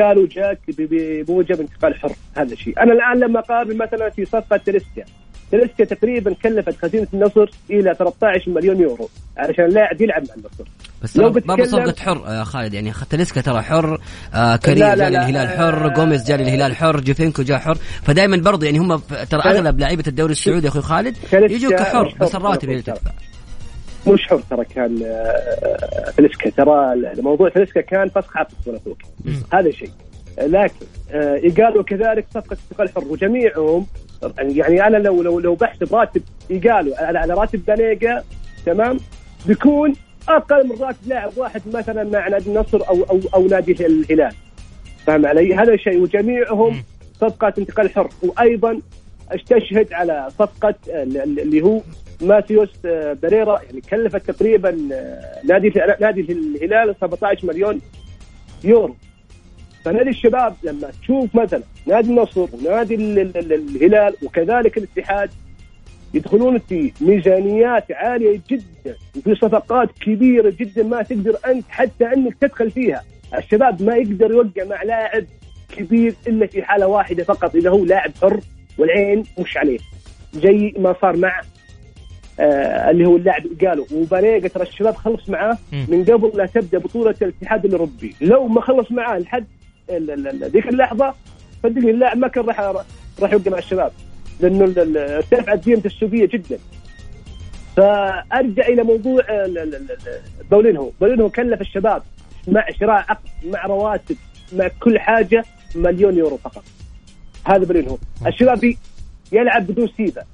إيجالو 0.03 0.27
جاك 0.31 0.59
بموجب 0.79 1.61
انتقال 1.61 1.95
حر 1.95 2.13
هذا 2.37 2.55
شيء 2.55 2.83
أنا 2.83 2.93
الآن 2.93 3.29
لما 3.31 3.39
اقارن 3.41 3.77
مثلا 3.77 4.11
في 4.11 4.25
صفقة 4.25 4.57
تاليسكا 4.57 5.05
تاليسكا 5.53 5.85
تقريبا 5.85 6.35
كلفت 6.43 6.77
خزينة 6.83 7.07
النصر 7.15 7.51
إلى 7.71 7.95
13 7.99 8.51
مليون 8.51 8.81
يورو 8.81 9.09
علشان 9.37 9.65
اللاعب 9.65 10.01
يلعب 10.01 10.23
مع 10.29 10.35
النصر 10.35 10.65
بس 11.03 11.17
لو 11.17 11.29
ترى 11.33 11.41
برضه 11.41 11.63
بتكلم- 11.63 11.85
صفقة 11.87 12.05
حر 12.05 12.25
يا 12.35 12.45
خالد 12.45 12.75
يعني 12.75 12.93
تلسكا 13.11 13.41
ترى 13.41 13.63
حر 13.63 14.01
آه 14.35 14.57
كريم 14.57 14.79
لا، 14.79 14.97
لا، 14.97 15.11
جاء 15.11 15.11
لا. 15.11 15.19
للهلال 15.31 15.49
حر 15.59 15.89
جوميز 15.89 16.29
جاء 16.29 16.37
للهلال 16.39 16.77
حر 16.77 17.01
جوفينكو 17.01 17.43
جاء 17.43 17.59
حر 17.59 17.75
فدائما 18.03 18.37
برضه 18.37 18.67
يعني 18.67 18.79
هم 18.79 18.97
ترى 19.31 19.41
أغلب 19.43 19.81
لعيبة 19.81 20.05
الدوري 20.07 20.33
السعودي 20.33 20.65
يا 20.67 20.71
أخوي 20.71 20.83
خالد 20.83 21.17
يجوا 21.33 21.77
كحر. 21.77 22.15
بس 22.21 22.35
الراتب 22.35 22.71
اللي. 22.71 22.83
تدفع 22.83 23.11
مش 24.07 24.29
حر 24.29 24.41
ترى 24.51 24.65
كان 24.65 25.03
آه، 25.05 26.11
فلسكا 26.11 26.51
ترى 26.51 26.93
الموضوع 26.93 27.51
فلسكا 27.51 27.81
كان 27.81 28.09
فسخ 28.09 28.37
عقد 28.37 28.55
ولا 28.67 28.79
فوق. 28.79 28.99
هذا 29.53 29.71
شيء. 29.71 29.91
لكن 30.39 30.87
آه، 31.13 31.43
قالوا 31.59 31.83
كذلك 31.83 32.27
صفقة 32.35 32.57
انتقال 32.71 32.89
حر. 32.89 33.05
وجميعهم 33.09 33.87
يعني 34.39 34.87
أنا 34.87 34.97
لو 34.97 35.23
لو 35.23 35.41
لو 35.41 35.55
بحسب 35.55 35.95
راتب 35.95 36.23
قالوا 36.51 36.97
على 36.99 37.19
على 37.19 37.35
راتب 37.35 37.65
بانيجا 37.65 38.23
تمام؟ 38.67 38.99
بيكون 39.47 39.93
أقل 40.29 40.67
من 40.67 40.77
راتب 40.81 40.99
لاعب 41.07 41.33
واحد 41.37 41.63
مثلا 41.75 42.05
مع 42.05 42.29
نادي 42.29 42.51
النصر 42.51 42.89
أو 42.89 43.03
أو 43.11 43.21
أو 43.35 43.47
نادي 43.47 43.87
الهلال. 43.87 44.35
فاهم 45.07 45.27
علي؟ 45.27 45.55
هذا 45.55 45.77
شيء. 45.77 46.03
وجميعهم 46.03 46.83
صفقة 47.21 47.53
انتقال 47.59 47.91
حر. 47.91 48.09
وأيضا 48.23 48.81
استشهد 49.31 49.93
على 49.93 50.29
صفقة 50.39 50.75
اللي 50.89 51.63
هو 51.63 51.81
ماثيوس 52.21 52.69
آه، 52.85 53.13
بريرا 53.23 53.61
يعني 53.63 53.81
كلفت 53.81 54.31
تقريبا 54.31 54.89
آه، 54.93 55.41
نادي 55.45 55.73
نادي 56.01 56.21
الهلال 56.33 56.95
17 57.01 57.47
مليون 57.47 57.81
يورو. 58.65 58.97
فنادي 59.85 60.11
الشباب 60.11 60.55
لما 60.63 60.91
تشوف 61.03 61.35
مثلا 61.35 61.63
نادي 61.87 62.11
النصر 62.11 62.47
ونادي 62.53 62.95
ال- 62.95 63.19
ال- 63.19 63.37
ال- 63.37 63.53
الهلال 63.77 64.15
وكذلك 64.23 64.79
الاتحاد 64.79 65.31
يدخلون 66.15 66.59
في 66.59 66.93
ميزانيات 67.01 67.93
عالية 67.93 68.41
جدا 68.51 68.97
وفي 69.17 69.35
صفقات 69.35 69.89
كبيرة 70.01 70.51
جدا 70.61 70.83
ما 70.83 71.03
تقدر 71.03 71.37
أنت 71.47 71.65
حتى 71.69 72.05
أنك 72.07 72.35
تدخل 72.41 72.71
فيها. 72.71 73.03
الشباب 73.39 73.83
ما 73.83 73.97
يقدر 73.97 74.31
يوقع 74.31 74.65
مع 74.65 74.83
لاعب 74.83 75.25
كبير 75.77 76.15
إلا 76.27 76.47
في 76.47 76.63
حالة 76.63 76.87
واحدة 76.87 77.25
فقط 77.25 77.55
إذا 77.57 77.71
هو 77.71 77.85
لاعب 77.85 78.11
حر. 78.23 78.41
والعين 78.79 79.25
مش 79.39 79.57
عليه؟ 79.57 79.79
زي 80.33 80.75
ما 80.79 80.95
صار 81.03 81.17
مع 81.17 81.41
آه 82.41 82.91
اللي 82.91 83.07
هو 83.07 83.17
اللاعب 83.17 83.43
قالوا 83.67 83.87
وبانيجا 83.95 84.49
ترى 84.49 84.63
الشباب 84.63 84.95
خلص 84.95 85.29
معاه 85.29 85.59
من 85.73 86.05
قبل 86.05 86.39
لا 86.39 86.47
تبدأ 86.47 86.79
بطولة 86.79 87.15
الاتحاد 87.23 87.65
الأوروبي. 87.65 88.15
لو 88.21 88.47
ما 88.49 88.61
خلص 88.61 88.93
معاه 88.93 89.19
لحد 89.19 89.47
ذيك 90.43 90.69
اللحظة 90.69 91.15
صدقني 91.63 91.91
اللاعب 91.91 92.19
ما 92.19 92.29
كان 92.29 92.45
راح 92.45 92.61
راح 93.21 93.33
يوقع 93.33 93.51
مع 93.51 93.59
الشباب. 93.59 93.93
لأنه 94.41 94.65
ارتفعت 94.97 95.65
قيمته 95.65 95.87
السوقيه 95.87 96.27
جدا. 96.27 96.59
فأرجع 97.77 98.67
إلى 98.67 98.83
موضوع 98.83 99.23
بولينهو. 100.51 100.91
بولينهو 101.01 101.31
كلف 101.31 101.61
الشباب 101.61 102.03
مع 102.49 102.67
شراء 102.81 103.05
عقد 103.09 103.29
مع 103.45 103.67
رواتب 103.67 104.17
مع 104.53 104.69
كل 104.81 104.99
حاجة 104.99 105.45
مليون 105.75 106.19
يورو 106.19 106.37
فقط. 106.37 106.65
هذا 107.45 107.65
بولينهو 107.65 107.99
الشباب 108.27 108.75
يلعب 109.33 109.67
بدون 109.67 109.89
سيبا. 109.97 110.25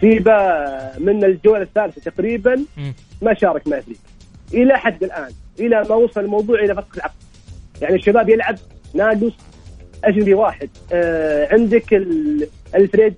سيبا 0.00 0.98
من 0.98 1.24
الجوله 1.24 1.62
الثالثه 1.62 2.10
تقريبا. 2.10 2.64
ما 3.22 3.34
شارك 3.34 3.68
مع 3.68 3.80
فريق 3.80 3.98
إلى 4.54 4.78
حد 4.78 5.02
الآن. 5.04 5.30
إلى 5.60 5.84
ما 5.88 5.94
وصل 5.94 6.20
الموضوع 6.20 6.60
إلى 6.60 6.74
فسخ 6.74 6.96
العقد. 6.96 7.14
يعني 7.82 7.94
الشباب 7.94 8.28
يلعب. 8.28 8.58
ناقص 8.94 9.32
أجنبي 10.04 10.34
واحد. 10.34 10.70
آه 10.92 11.48
عندك 11.52 11.94
الفريد 12.74 13.14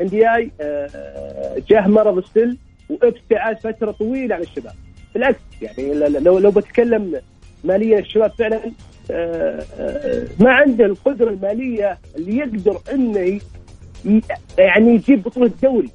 إندياي. 0.00 0.50
آه 0.60 1.62
جاه 1.68 1.86
مرض 1.86 2.18
السل 2.18 2.56
وابتعد 2.90 3.58
فترة 3.58 3.90
طويلة 3.90 4.34
عن 4.34 4.42
الشباب. 4.42 4.74
بالعكس 5.14 5.38
يعني 5.62 5.94
لو 5.94 6.38
لو 6.38 6.50
بتكلم 6.50 7.20
ماليا 7.64 7.98
الشباب 7.98 8.32
فعلا 8.38 8.60
ما 10.40 10.50
عنده 10.50 10.84
القدرة 10.84 11.30
المالية 11.30 11.98
اللي 12.16 12.36
يقدر 12.36 12.80
إنه 12.92 13.40
يعني 14.58 14.94
يجيب 14.94 15.22
بطولة 15.22 15.46
الدوري 15.46 15.90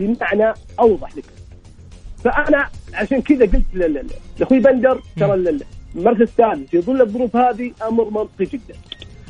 بمعنى 0.00 0.54
أوضح 0.80 1.16
لك. 1.16 1.24
فأنا 2.24 2.68
عشان 2.94 3.22
كذا 3.22 3.46
قلت 3.46 3.64
لأخوي 4.38 4.58
بندر 4.60 5.00
ترى 5.16 5.34
المركز 5.94 6.20
الثاني 6.20 6.66
في 6.66 6.80
ظل 6.80 7.00
الظروف 7.02 7.36
هذه 7.36 7.72
أمر 7.88 8.10
منطقي 8.10 8.44
جدا. 8.44 8.74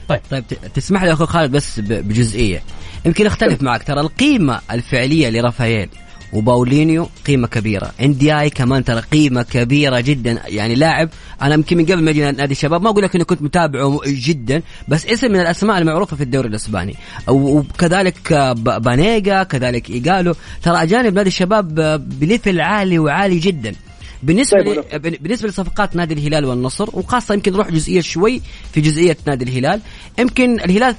طيب 0.08 0.20
طيب 0.30 0.44
تسمح 0.74 1.04
لي 1.04 1.12
اخو 1.12 1.26
خالد 1.26 1.56
بس 1.56 1.80
بجزئية. 1.80 2.62
يمكن 3.06 3.26
أختلف 3.26 3.62
معك 3.62 3.82
ترى 3.82 4.00
القيمة 4.00 4.60
الفعلية 4.70 5.30
لرافائيل 5.30 5.88
وباولينيو 6.34 7.08
قيمة 7.26 7.46
كبيرة. 7.46 7.90
اندياي 8.00 8.50
كمان 8.50 8.84
ترى 8.84 9.00
قيمة 9.00 9.42
كبيرة 9.42 10.00
جدا. 10.00 10.40
يعني 10.46 10.74
لاعب 10.74 11.08
أنا 11.42 11.54
يمكن 11.54 11.76
من 11.76 11.84
قبل 11.84 12.02
ما 12.02 12.10
أجي 12.10 12.20
نادي 12.20 12.52
الشباب 12.52 12.82
ما 12.82 12.90
أقول 12.90 13.04
لك 13.04 13.14
إني 13.14 13.24
كنت 13.24 13.42
متابعه 13.42 14.00
جدا 14.06 14.62
بس 14.88 15.06
اسم 15.06 15.32
من 15.32 15.40
الأسماء 15.40 15.78
المعروفة 15.78 16.16
في 16.16 16.22
الدوري 16.22 16.48
الإسباني. 16.48 16.94
وكذلك 17.28 18.32
بانيجا 18.56 19.42
كذلك 19.42 19.90
إيجالو. 19.90 20.34
ترى 20.62 20.82
أجانب 20.82 21.14
نادي 21.14 21.28
الشباب 21.28 21.74
ب 22.20 22.27
level 22.27 22.60
عالي 22.60 22.98
وعالي 22.98 23.38
جدا. 23.38 23.74
بالنسبة 24.22 24.62
طيب 24.62 25.06
لي 25.06 25.18
بالنسبة 25.20 25.48
لصفقات 25.48 25.96
نادي 25.96 26.14
الهلال 26.14 26.44
والنصر 26.44 26.88
وخاصة 26.92 27.34
يمكن 27.34 27.52
نروح 27.52 27.70
جزئية 27.70 28.00
شوي 28.00 28.40
في 28.72 28.80
جزئية 28.80 29.16
نادي 29.26 29.44
الهلال. 29.44 29.80
يمكن 30.18 30.60
الهلال 30.60 30.94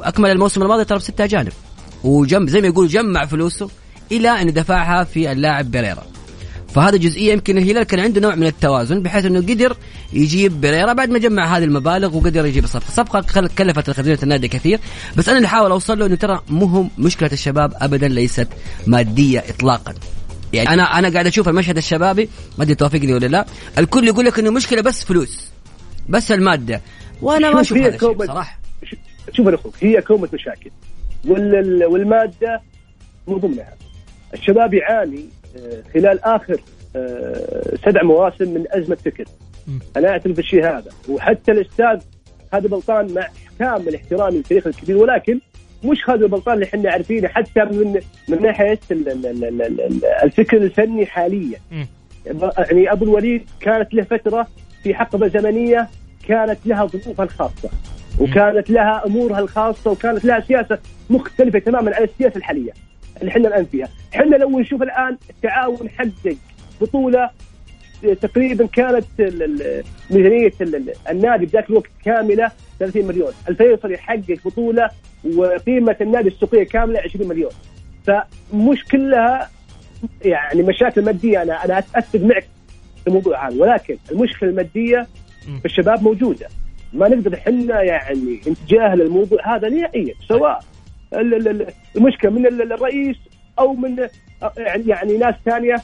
أكمل 0.00 0.30
الموسم 0.30 0.62
الماضي 0.62 0.84
ترى 0.84 0.98
بستة 0.98 1.24
أجانب. 1.24 1.52
وجم 2.04 2.46
زي 2.46 2.60
ما 2.60 2.66
يقولوا 2.66 2.90
جمع 2.90 3.26
فلوسه. 3.26 3.70
إلى 4.12 4.28
أن 4.28 4.52
دفعها 4.52 5.04
في 5.04 5.32
اللاعب 5.32 5.70
بيريرا 5.70 6.06
فهذا 6.74 6.96
جزئية 6.96 7.32
يمكن 7.32 7.58
الهلال 7.58 7.82
كان 7.82 8.00
عنده 8.00 8.20
نوع 8.20 8.34
من 8.34 8.46
التوازن 8.46 9.02
بحيث 9.02 9.24
إنه 9.24 9.38
قدر 9.40 9.76
يجيب 10.12 10.60
بيريرا 10.60 10.92
بعد 10.92 11.10
ما 11.10 11.18
جمع 11.18 11.56
هذه 11.56 11.64
المبالغ 11.64 12.16
وقدر 12.16 12.46
يجيب 12.46 12.64
الصفقه، 12.64 12.88
الصفقه 12.88 13.48
كلفت 13.58 13.90
خزينه 13.90 14.18
النادي 14.22 14.48
كثير 14.48 14.80
بس 15.16 15.28
أنا 15.28 15.36
اللي 15.36 15.46
احاول 15.46 15.70
أوصل 15.70 15.98
له 15.98 16.06
إنه 16.06 16.14
ترى 16.14 16.40
مهم 16.48 16.90
مشكلة 16.98 17.32
الشباب 17.32 17.72
ابدا 17.76 18.08
ليست 18.08 18.48
مادية 18.86 19.44
اطلاقا. 19.48 19.94
يعني 20.52 20.68
أنا 20.68 20.98
أنا 20.98 21.08
قاعد 21.08 21.26
أشوف 21.26 21.48
المشهد 21.48 21.76
الشبابي 21.76 22.28
ما 22.58 22.64
أدري 22.64 22.74
توافقني 22.74 23.14
ولا 23.14 23.26
لا 23.26 23.46
الكل 23.78 24.08
يقول 24.08 24.24
لك 24.24 24.38
إنه 24.38 24.50
مشكلة 24.50 24.82
بس 24.82 25.04
فلوس 25.04 25.40
بس 26.08 26.32
المادة. 26.32 26.80
وأنا 27.22 27.50
ما 27.50 27.60
أشوف 27.60 27.78
هذا 27.78 27.94
الشيء 27.94 28.26
صراحة 28.26 28.58
شوف 29.32 29.46
يا 29.46 29.54
أخوك 29.54 29.74
هي 29.80 30.02
كومة 30.02 30.28
مشاكل. 30.32 30.70
والمادة 31.24 32.60
من 33.26 33.36
ضمنها. 33.36 33.74
الشباب 34.34 34.74
يعاني 34.74 35.24
آه، 35.56 35.82
خلال 35.94 36.24
آخر 36.24 36.60
آه، 36.96 37.76
سبع 37.84 38.02
مواسم 38.02 38.54
من 38.54 38.64
أزمة 38.70 38.96
فكر. 38.96 39.24
أنا 39.96 40.08
أعترف 40.08 40.36
بالشيء 40.36 40.64
هذا. 40.64 40.90
وحتى 41.08 41.52
الأستاذ 41.52 42.00
هذا 42.54 42.68
بلطان 42.68 43.14
مع 43.14 43.28
كامل 43.58 43.94
احترامي 43.94 44.36
للتاريخ 44.36 44.66
الكبير 44.66 44.96
ولكن 44.96 45.40
مش 45.84 46.04
خالد 46.04 46.22
البلطان 46.22 46.54
اللي 46.54 46.66
إحنا 46.66 46.90
عارفينه 46.90 47.28
حتى 47.28 47.64
من 47.64 48.00
من 48.28 48.42
ناحية 48.42 48.78
الفكر 50.24 50.56
الفني 50.56 51.06
حاليا. 51.06 51.58
يعني 52.58 52.92
أبو 52.92 53.04
الوليد 53.04 53.42
كانت 53.60 53.94
له 53.94 54.02
فترة 54.02 54.46
في 54.82 54.94
حقبة 54.94 55.28
زمنية 55.28 55.88
كانت 56.28 56.58
لها 56.66 56.86
ظروفها 56.86 57.24
الخاصة 57.24 57.70
وكانت 58.20 58.70
لها 58.70 59.06
أمورها 59.06 59.38
الخاصة 59.40 59.90
وكانت 59.90 60.24
لها 60.24 60.40
سياسة 60.40 60.78
مختلفة 61.10 61.58
تماما 61.58 61.96
عن 61.96 62.02
السياسة 62.04 62.36
الحالية. 62.36 62.72
اللي 63.20 63.30
إحنا 63.30 63.48
الآن 63.48 63.64
فيها، 63.64 63.88
إحنا 64.14 64.36
لو 64.36 64.60
نشوف 64.60 64.82
الآن 64.82 65.16
التعاون 65.30 65.88
حقق 65.88 66.36
بطولة 66.80 67.30
تقريبا 68.20 68.66
كانت 68.66 69.04
ميزانية 70.10 70.52
النادي 71.10 71.46
بذاك 71.46 71.70
الوقت 71.70 71.90
كاملة 72.04 72.50
30 72.78 73.06
مليون، 73.06 73.32
الفيصل 73.48 73.92
يحقق 73.92 74.38
بطولة 74.44 74.90
وقيمة 75.36 75.96
النادي 76.00 76.28
السوقية 76.28 76.64
كاملة 76.64 77.00
20 77.00 77.28
مليون. 77.28 77.50
فمش 78.06 78.84
كلها 78.84 79.50
يعني 80.24 80.62
مشاكل 80.62 81.04
مادية. 81.04 81.42
أنا 81.42 81.64
أنا 81.64 81.78
أتفق 81.78 82.20
معك 82.20 82.48
في 83.02 83.06
الموضوع 83.06 83.48
هذا. 83.48 83.62
ولكن 83.62 83.96
المشكلة 84.10 84.50
المادية 84.50 85.06
في 85.40 85.64
الشباب 85.64 86.02
موجودة. 86.02 86.48
ما 86.92 87.08
نقدر 87.08 87.34
إحنا 87.34 87.82
يعني 87.82 88.40
نتجاهل 88.48 89.00
الموضوع 89.00 89.56
هذا 89.56 89.68
نهائيا 89.68 90.14
سواء 90.28 90.64
المشكلة 91.96 92.30
من 92.30 92.46
الرئيس 92.46 93.16
أو 93.58 93.74
من 93.74 93.96
يعني, 94.56 94.84
يعني 94.86 95.16
ناس 95.16 95.34
ثانية 95.44 95.76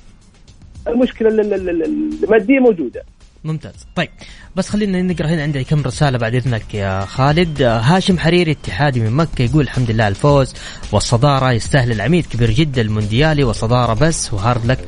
المشكلة 0.88 1.28
المادية 1.28 2.58
موجودة. 2.58 3.02
ممتاز. 3.44 3.86
طيب 3.96 4.08
بس 4.56 4.68
خلينا 4.68 5.02
نقرأ 5.02 5.26
هنا 5.26 5.42
عندي 5.42 5.64
كم 5.64 5.82
رسالة 5.82 6.18
بعد 6.18 6.34
إذنك 6.34 6.74
يا 6.74 7.00
خالد. 7.00 7.62
هاشم 7.62 8.18
حريري 8.18 8.50
اتحادي 8.50 9.00
من 9.00 9.10
مكة 9.10 9.42
يقول 9.42 9.60
الحمد 9.60 9.90
لله 9.90 10.08
الفوز 10.08 10.54
والصدارة 10.92 11.52
يستاهل 11.52 11.92
العميد 11.92 12.26
كبير 12.26 12.50
جدا 12.50 12.82
المونديالي 12.82 13.44
وصدارة 13.44 13.94
بس 13.94 14.34
وهارد 14.34 14.66
لك 14.66 14.78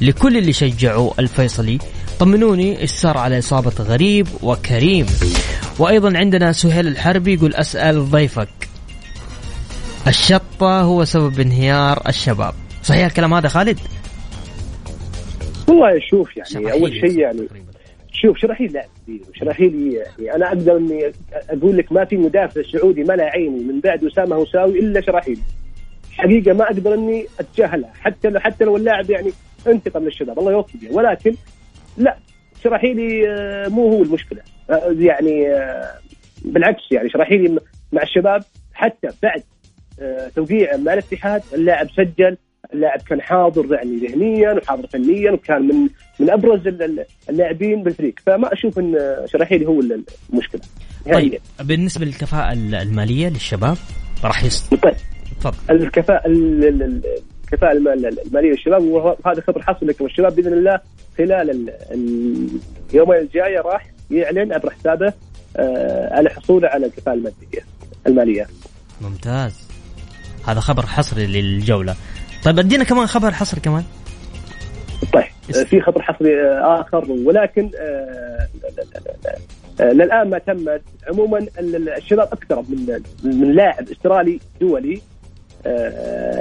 لكل 0.00 0.36
اللي 0.36 0.52
شجعوا 0.52 1.10
الفيصلي. 1.18 1.78
طمنوني 2.20 2.80
إيش 2.80 2.90
صار 2.90 3.18
على 3.18 3.38
إصابة 3.38 3.84
غريب 3.84 4.26
وكريم. 4.42 5.06
وأيضا 5.78 6.18
عندنا 6.18 6.52
سهيل 6.52 6.86
الحربي 6.86 7.34
يقول 7.34 7.54
أسأل 7.54 8.10
ضيفك. 8.10 8.69
الشطة 10.06 10.80
هو 10.80 11.04
سبب 11.04 11.40
انهيار 11.40 12.02
الشباب. 12.08 12.54
صحيح 12.82 13.04
الكلام 13.06 13.34
هذا 13.34 13.48
خالد؟ 13.48 13.78
والله 15.68 16.00
شوف 16.10 16.36
يعني 16.36 16.72
أول 16.72 16.92
شيء 16.92 17.18
يعني 17.18 17.48
شوف 18.12 18.38
شراحيل 18.38 18.72
لاعب 18.72 18.88
كبير 19.06 19.20
وشراحيل 19.30 20.02
يعني 20.18 20.36
أنا 20.36 20.48
أقدر 20.48 20.76
إني 20.76 21.12
أقول 21.50 21.76
لك 21.76 21.92
ما 21.92 22.04
في 22.04 22.16
مدافع 22.16 22.62
سعودي 22.62 23.02
ملا 23.02 23.24
عيني 23.24 23.64
من 23.64 23.80
بعد 23.80 24.04
أسامة 24.04 24.36
هوساوي 24.36 24.78
إلا 24.78 25.00
شراحيل 25.00 25.38
حقيقة 26.12 26.52
ما 26.52 26.64
أقدر 26.64 26.94
إني 26.94 27.26
اتجاهلها 27.40 27.92
حتى 28.00 28.28
لو 28.28 28.40
حتى 28.40 28.64
لو 28.64 28.76
اللاعب 28.76 29.10
يعني 29.10 29.32
انتقم 29.66 30.04
للشباب 30.04 30.38
الله 30.38 30.52
يوفقه 30.52 30.88
ولكن 30.90 31.34
لا 31.96 32.16
شراحيلي 32.64 33.28
آه، 33.28 33.68
مو 33.68 33.88
هو 33.92 34.02
المشكلة. 34.02 34.40
آه، 34.70 34.94
يعني 34.98 35.48
آه، 35.48 35.90
بالعكس 36.44 36.82
يعني 36.92 37.10
شراحيلي 37.10 37.58
مع 37.92 38.02
الشباب 38.02 38.44
حتى 38.74 39.08
بعد 39.22 39.42
توقيع 40.36 40.76
مع 40.76 40.92
الاتحاد. 40.92 41.42
اللاعب 41.54 41.88
سجل 41.90 42.36
اللاعب 42.74 43.00
كان 43.02 43.20
حاضر 43.20 43.74
يعني 43.74 43.96
ذهنيا 43.96 44.52
وحاضر 44.52 44.86
فنيا 44.86 45.30
وكان 45.32 45.62
من 45.62 45.88
من 46.18 46.30
أبرز 46.30 46.60
اللاعبين 47.28 47.82
بالفريق. 47.82 48.14
فما 48.26 48.52
أشوف 48.52 48.78
إن 48.78 49.16
شراحيلي 49.26 49.66
هو 49.66 49.80
المشكلة. 50.32 50.60
طيب 51.12 51.40
بالنسبة 51.60 52.04
للكفاءة 52.04 52.52
المالية 52.52 53.28
للشباب 53.28 53.76
راح 54.24 54.44
يست... 54.44 54.74
طيب. 54.74 54.94
تفضل. 55.40 55.56
الكفاءه 55.70 56.26
الكفاءة 56.26 57.72
المالية 57.72 58.50
للشباب 58.50 58.82
وهذا 58.82 59.40
خبر 59.40 59.62
حصل 59.62 59.86
لكم 59.86 60.06
الشباب 60.06 60.36
بإذن 60.36 60.52
الله 60.52 60.80
خلال 61.18 61.70
اليومين 62.90 63.18
الجاية 63.18 63.60
راح 63.60 63.90
يعلن 64.10 64.52
عبر 64.52 64.70
حسابه 64.70 65.12
آه، 65.56 66.14
على 66.14 66.30
حصوله 66.30 66.68
على 66.68 66.86
الكفاءة 66.86 67.14
الماديه 67.14 67.64
المالية. 68.06 68.46
ممتاز. 69.00 69.69
هذا 70.46 70.60
خبر 70.60 70.86
حصري 70.86 71.26
للجولة. 71.26 71.96
طيب 72.44 72.58
أدينا 72.58 72.84
كمان 72.84 73.06
خبر 73.06 73.30
حصري 73.30 73.60
كمان. 73.60 73.84
طيب 75.12 75.64
في 75.66 75.80
خبر 75.80 76.02
حصري 76.02 76.40
آه، 76.40 76.80
آخر 76.80 77.10
ولكن 77.12 77.70
آه،. 77.80 78.48
آه، 79.80 79.92
للآن 79.92 80.30
ما 80.30 80.38
تمت 80.38 80.82
عموما 81.08 81.38
ال- 81.38 81.76
ال- 81.76 81.88
الشباب 81.88 82.28
اقترب 82.32 82.70
من 82.70 83.00
من 83.24 83.52
لاعب 83.54 83.88
استرالي 83.88 84.40
دولي 84.60 85.00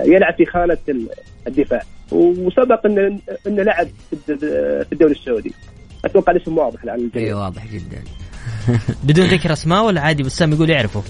يلعب 0.06 0.34
في 0.38 0.46
خانة 0.46 0.78
ال- 0.90 1.10
الدفاع. 1.48 1.82
وسبق 2.12 2.86
ان 2.86 3.20
انه 3.48 3.64
لعب 3.64 3.88
في 4.10 4.32
الد- 4.32 4.86
في 4.86 4.94
الدوري 4.94 5.12
السعودي. 5.12 5.54
أتوقع 6.06 6.32
الاسم 6.32 6.58
واضح 6.58 6.84
الآن. 6.84 7.10
اي 7.16 7.34
واضح 7.34 7.68
جدا. 7.68 8.04
بدون 9.04 9.26
ذكر 9.26 9.54
أسماء 9.54 9.86
ولا 9.86 10.02
عادي 10.02 10.24
بسام 10.24 10.54
يقول 10.54 10.70
يعرفه. 10.70 11.04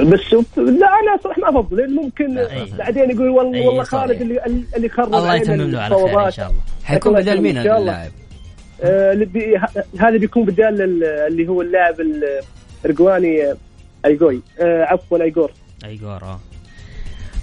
بس 0.00 0.20
شوف 0.20 0.58
لا 0.58 0.86
أنا 0.86 1.18
صراحة 1.24 1.40
ما 1.52 1.60
أفضل 1.60 1.76
لأن 1.76 1.94
ممكن 1.94 2.38
أي. 2.38 2.64
بعدين 2.78 3.10
يقول 3.10 3.28
والله 3.28 3.66
والله. 3.66 3.82
خالد 3.82 4.20
اللي 4.20 4.40
اللي 4.76 4.88
خرب 4.88 5.14
الله 5.14 5.34
يتمم 5.34 5.60
له 5.70 5.80
على 5.80 5.94
خير 5.96 6.26
إن. 6.26 6.30
شاء 6.30 6.48
الله 6.50 6.60
حيكون 6.84 7.14
بدل 7.14 7.40
مين. 7.40 7.58
اللاعب؟ 7.58 8.10
آه، 8.82 9.26
هذا 10.00 10.16
بيكون 10.16 10.44
بدال 10.44 10.82
ال- 10.82 11.04
اللي 11.04 11.48
هو 11.48 11.62
اللاعب 11.62 11.94
الارجواني 12.84 13.44
آه، 13.50 13.56
ايجوي 14.06 14.40
آه، 14.60 14.84
عفوا 14.84 15.22
ايجور 15.22 15.50
ايجور 15.84 16.10
آه 16.22 16.40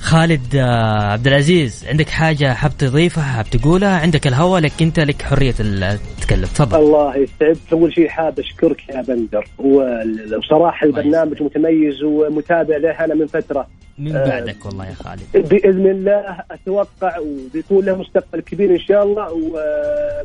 خالد 0.05 0.55
آه، 0.55 1.11
عبد 1.11 1.27
العزيز 1.27 1.85
عندك 1.89 2.09
حاجة 2.09 2.53
حاب 2.53 2.77
تضيفها 2.77 3.23
حاب 3.23 3.45
تقولها؟ 3.45 3.99
عندك 3.99 4.27
الهوا 4.27 4.59
لك 4.59 4.81
أنت 4.81 4.99
لك 4.99 5.21
حرية 5.21 5.53
التكلم 5.59 6.45
تفضل. 6.45 6.79
الله 6.79 7.15
يسعدك. 7.17 7.57
أول 7.71 7.93
شيء 7.93 8.07
حاب 8.07 8.39
أشكرك 8.39 8.89
يا 8.89 9.01
بندر. 9.01 9.47
الله 9.59 10.83
البرنامج 10.83 11.43
متميز 11.43 12.03
ومتابع 12.03 12.77
له 12.77 13.05
أنا 13.05 13.13
من 13.13 13.27
فترة. 13.27 13.67
من 13.97 14.15
آه. 14.15 14.27
بعدك 14.27 14.65
والله 14.65 14.85
يا 14.85 14.93
خالد. 14.93 15.21
بإذن 15.33 15.87
الله 15.87 16.37
أتوقع 16.51 17.19
وبيكون 17.19 17.85
له 17.85 17.95
مستقبل 17.97 18.41
كبير 18.41 18.71
إن 18.71 18.79
شاء 18.79 19.03
الله 19.03 19.27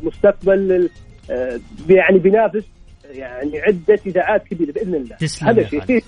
ومستقبل 0.03 0.89
آه، 1.31 1.59
يعني 1.89 2.19
بينافس 2.19 2.63
يعني 3.11 3.59
عدة 3.59 3.99
إذاعات 4.05 4.47
كبيرة 4.47 4.71
بإذن 4.71 4.95
الله. 4.95 5.15
تسلم 5.15 5.49
هذا. 5.49 5.67
شيء 5.67 6.03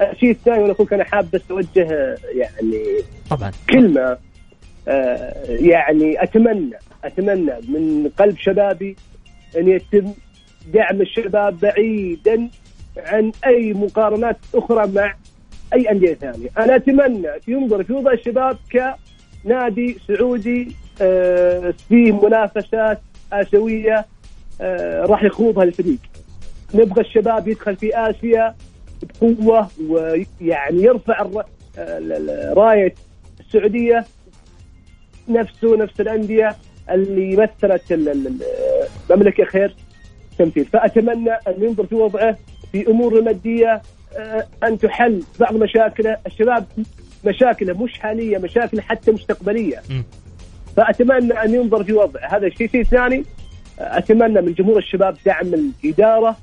الشيء 0.00 0.30
الثاني 0.30 0.62
وأنا 0.62 0.72
أخوك 0.72 0.92
أنا 0.92 1.04
حاب 1.04 1.30
بس 1.32 1.42
أوجه 1.50 2.16
يعني 2.34 2.84
طبعا 3.30 3.52
كلمة 3.70 4.18
آه، 4.88 5.44
يعني 5.48 6.22
أتمنى 6.22 6.78
أتمنى 7.04 7.52
من 7.68 8.10
قلب 8.18 8.38
شبابي 8.38 8.96
أن 9.58 9.68
يتم 9.68 10.12
دعم 10.74 11.00
الشباب 11.00 11.60
بعيدا 11.60 12.48
عن 12.96 13.32
أي 13.46 13.72
مقارنات 13.72 14.36
أخرى 14.54 14.86
مع 14.94 15.14
أي 15.74 15.90
أندية 15.90 16.14
ثانية، 16.14 16.48
أنا 16.58 16.76
أتمنى 16.76 17.28
ينظر 17.48 17.84
في 17.84 17.92
وضع 17.92 18.12
الشباب 18.12 18.58
كنادي 18.72 19.96
سعودي 20.08 20.76
آه، 21.02 21.74
فيه 21.88 22.12
منافسات 22.12 23.00
آسيوية 23.32 24.06
آه، 24.60 25.02
راح 25.06 25.22
يخوضها 25.22 25.64
الفريق. 25.64 25.98
نبغى 26.74 27.00
الشباب 27.00 27.48
يدخل 27.48 27.76
في 27.76 27.96
آسيا 27.96 28.54
بقوة 29.02 29.68
ويعني 29.88 30.82
يرفع 30.82 31.26
راية 32.52 32.94
السعودية 33.40 34.04
نفسه 35.28 35.76
نفس 35.76 36.00
الأندية 36.00 36.56
اللي 36.90 37.36
مثلت 37.36 37.92
ال- 37.92 38.08
ال- 38.08 38.26
ال- 38.26 38.42
المملكه 39.10 39.44
خير 39.44 39.76
تمثيل. 40.38 40.64
فأتمنى 40.64 41.30
أن 41.32 41.54
ينظر 41.58 41.86
في 41.86 41.94
وضعه 41.94 42.36
في 42.72 42.88
امور 42.90 43.18
المادية 43.18 43.82
آه، 44.16 44.46
أن 44.64 44.78
تحل 44.78 45.22
بعض 45.40 45.54
مشاكله. 45.56 46.16
الشباب 46.26 46.66
مشاكله 47.24 47.84
مش 47.84 47.98
حالية 47.98 48.38
مشاكل 48.38 48.80
حتى 48.80 49.10
مستقبلية. 49.12 49.82
فأتمنى 50.76 51.32
أن 51.32 51.54
ينظر 51.54 51.84
في 51.84 51.92
وضعه. 51.92 52.36
هذا 52.36 52.46
الشيء 52.46 52.68
شيء 52.68 52.82
ثاني. 52.84 53.24
آه، 53.80 53.98
أتمنى 53.98 54.40
من 54.40 54.52
جمهور 54.54 54.78
الشباب 54.78 55.16
دعم 55.26 55.54
الإدارة 55.84 56.36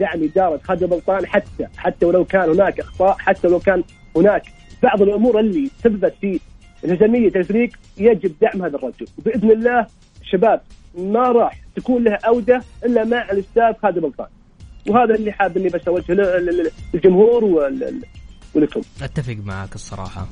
دعم 0.00 0.22
إدارة 0.24 0.60
خالد 0.64 0.84
بلطان 0.84 1.26
حتى 1.26 1.66
حتى 1.76 2.06
ولو 2.06 2.24
كان 2.24 2.50
هناك 2.50 2.80
إخطاء 2.80 3.16
حتى 3.18 3.48
لو 3.48 3.58
كان 3.58 3.82
هناك 4.16 4.42
بعض 4.82 5.02
الأمور 5.02 5.40
اللي 5.40 5.70
سببت 5.84 6.14
في 6.20 6.40
انهزامية 6.84 7.28
الفريق 7.36 7.70
يجب 7.98 8.32
دعم 8.42 8.62
هذا 8.62 8.76
الرجل. 8.76 9.06
وبإذن 9.18 9.50
الله 9.50 9.86
الشباب 10.22 10.60
ما 10.98 11.28
راح 11.28 11.60
تكون 11.76 12.04
له 12.04 12.18
عودة 12.24 12.60
إلا 12.84 13.04
مع 13.04 13.22
الأستاذ 13.30 13.72
خالد 13.82 13.98
بلطان 13.98 14.26
وهذا 14.88 15.14
اللي 15.14 15.32
حاب 15.32 15.56
إني 15.56 15.68
بس 15.68 15.80
اوجهه 15.88 16.14
للجمهور 16.94 17.44
وال- 17.44 18.02
ولكم. 18.54 18.80
أتفق 19.02 19.36
معك 19.44 19.74
الصراحة. 19.74 20.26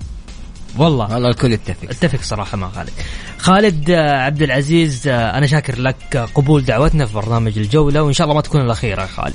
والله. 0.79 1.13
والله 1.15 1.29
الكل 1.29 1.53
يتفق. 1.53 1.89
أتفق 1.91 2.23
صراحة 2.23 2.57
مع 2.57 2.69
خالد. 2.69 2.91
خالد 3.39 3.91
آه، 3.91 4.11
عبد 4.11 4.43
العزيز 4.43 5.09
آه، 5.09 5.39
أنا 5.39 5.47
شاكر 5.47 5.79
لك 5.81 6.17
قبول 6.35 6.65
دعوتنا 6.65 7.07
في 7.07 7.15
برنامج 7.15 7.59
الجولة 7.59 8.03
وإن 8.03 8.13
شاء 8.13 8.25
الله 8.25 8.35
ما 8.35 8.41
تكون 8.41 8.61
الأخيرة 8.61 9.01
يا 9.03 9.07
خالد. 9.07 9.35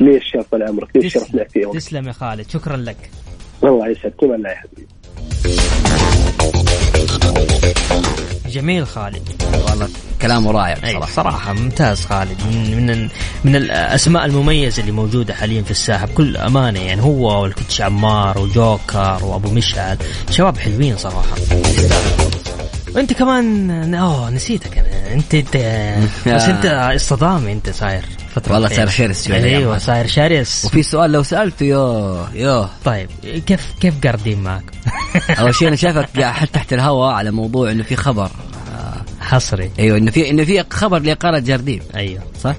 ليش 0.00 0.24
شرف 0.32 0.46
طال 0.50 0.62
عمرك 0.62 0.88
ليش 0.96 1.12
شرفنا 1.12 1.44
فيه؟ 1.44 1.66
تسلم 1.66 2.08
يا 2.08 2.12
خالد 2.12 2.50
شكرا 2.50 2.76
لك. 2.76 3.10
الله 3.64 3.88
يسعدكم 3.88 4.34
الله 4.34 4.50
يا 4.50 4.54
حبيبي 4.54 4.86
جميل 8.46 8.86
خالد. 8.86 9.28
والله 9.70 9.88
كلامه 10.22 10.50
رائع 10.50 10.76
أي. 10.84 10.96
بصراحه 10.96 11.12
صراحة 11.14 11.52
ممتاز 11.52 12.00
خالد. 12.00 12.38
من 12.46 12.86
من 12.86 13.08
من 13.44 13.56
الأسماء 13.56 14.24
المميزة 14.24 14.80
اللي 14.80 14.92
موجودة 14.92 15.34
حاليا 15.34 15.62
في 15.62 15.70
الساحة 15.70 16.06
بكل 16.06 16.36
أمانة. 16.36 16.80
يعني 16.80 17.02
هو 17.02 17.42
والكوتش 17.42 17.80
عمار 17.80 18.38
وجوكر 18.38 19.18
وأبو 19.24 19.50
مشعل. 19.50 19.96
شباب 20.30 20.58
حلوين 20.58 20.96
صراحة. 20.96 21.36
وانت 22.94 23.12
كمان 23.12 23.94
أوه 23.94 24.30
نسيتك 24.30 24.78
أنا. 24.78 25.12
انت 25.12 25.34
انت 25.34 25.56
بس 26.34 26.42
أنت 26.42 26.66
اصطدامي 26.66 27.52
أنت 27.52 27.70
صاير. 27.70 28.02
فترة 28.34 28.52
والله. 28.54 28.68
صاير 28.68 28.88
شرس 28.88 29.30
أيوه 29.30 29.78
صاير 29.78 30.06
شرس 30.06 30.64
وفي 30.64 30.82
سؤال 30.82 31.12
لو 31.12 31.22
سألته 31.22 31.64
يوه 31.64 32.28
يوه 32.34 32.70
طيب 32.84 33.08
كيف 33.46 33.66
كيف 33.80 33.94
قاردين 34.06 34.42
معك؟ 34.42 34.64
أول 35.40 35.54
شيء 35.54 35.68
أنا 35.68 35.76
شايفك 35.76 36.08
قاعد 36.20 36.34
حتى 36.34 36.52
تحت 36.52 36.72
الهواء 36.72 37.12
على 37.14 37.30
موضوع 37.30 37.70
إنه 37.70 37.82
في 37.82 37.96
خبر 37.96 38.24
آه 38.74 39.02
حصري 39.20 39.70
أيوه 39.78 39.98
إنه 39.98 40.10
في 40.10 40.30
إنه 40.30 40.44
في 40.44 40.64
خبر 40.70 40.98
لاقاله 40.98 41.38
جاردين 41.38 41.80
أيوه 41.96 42.22
صح؟ 42.44 42.54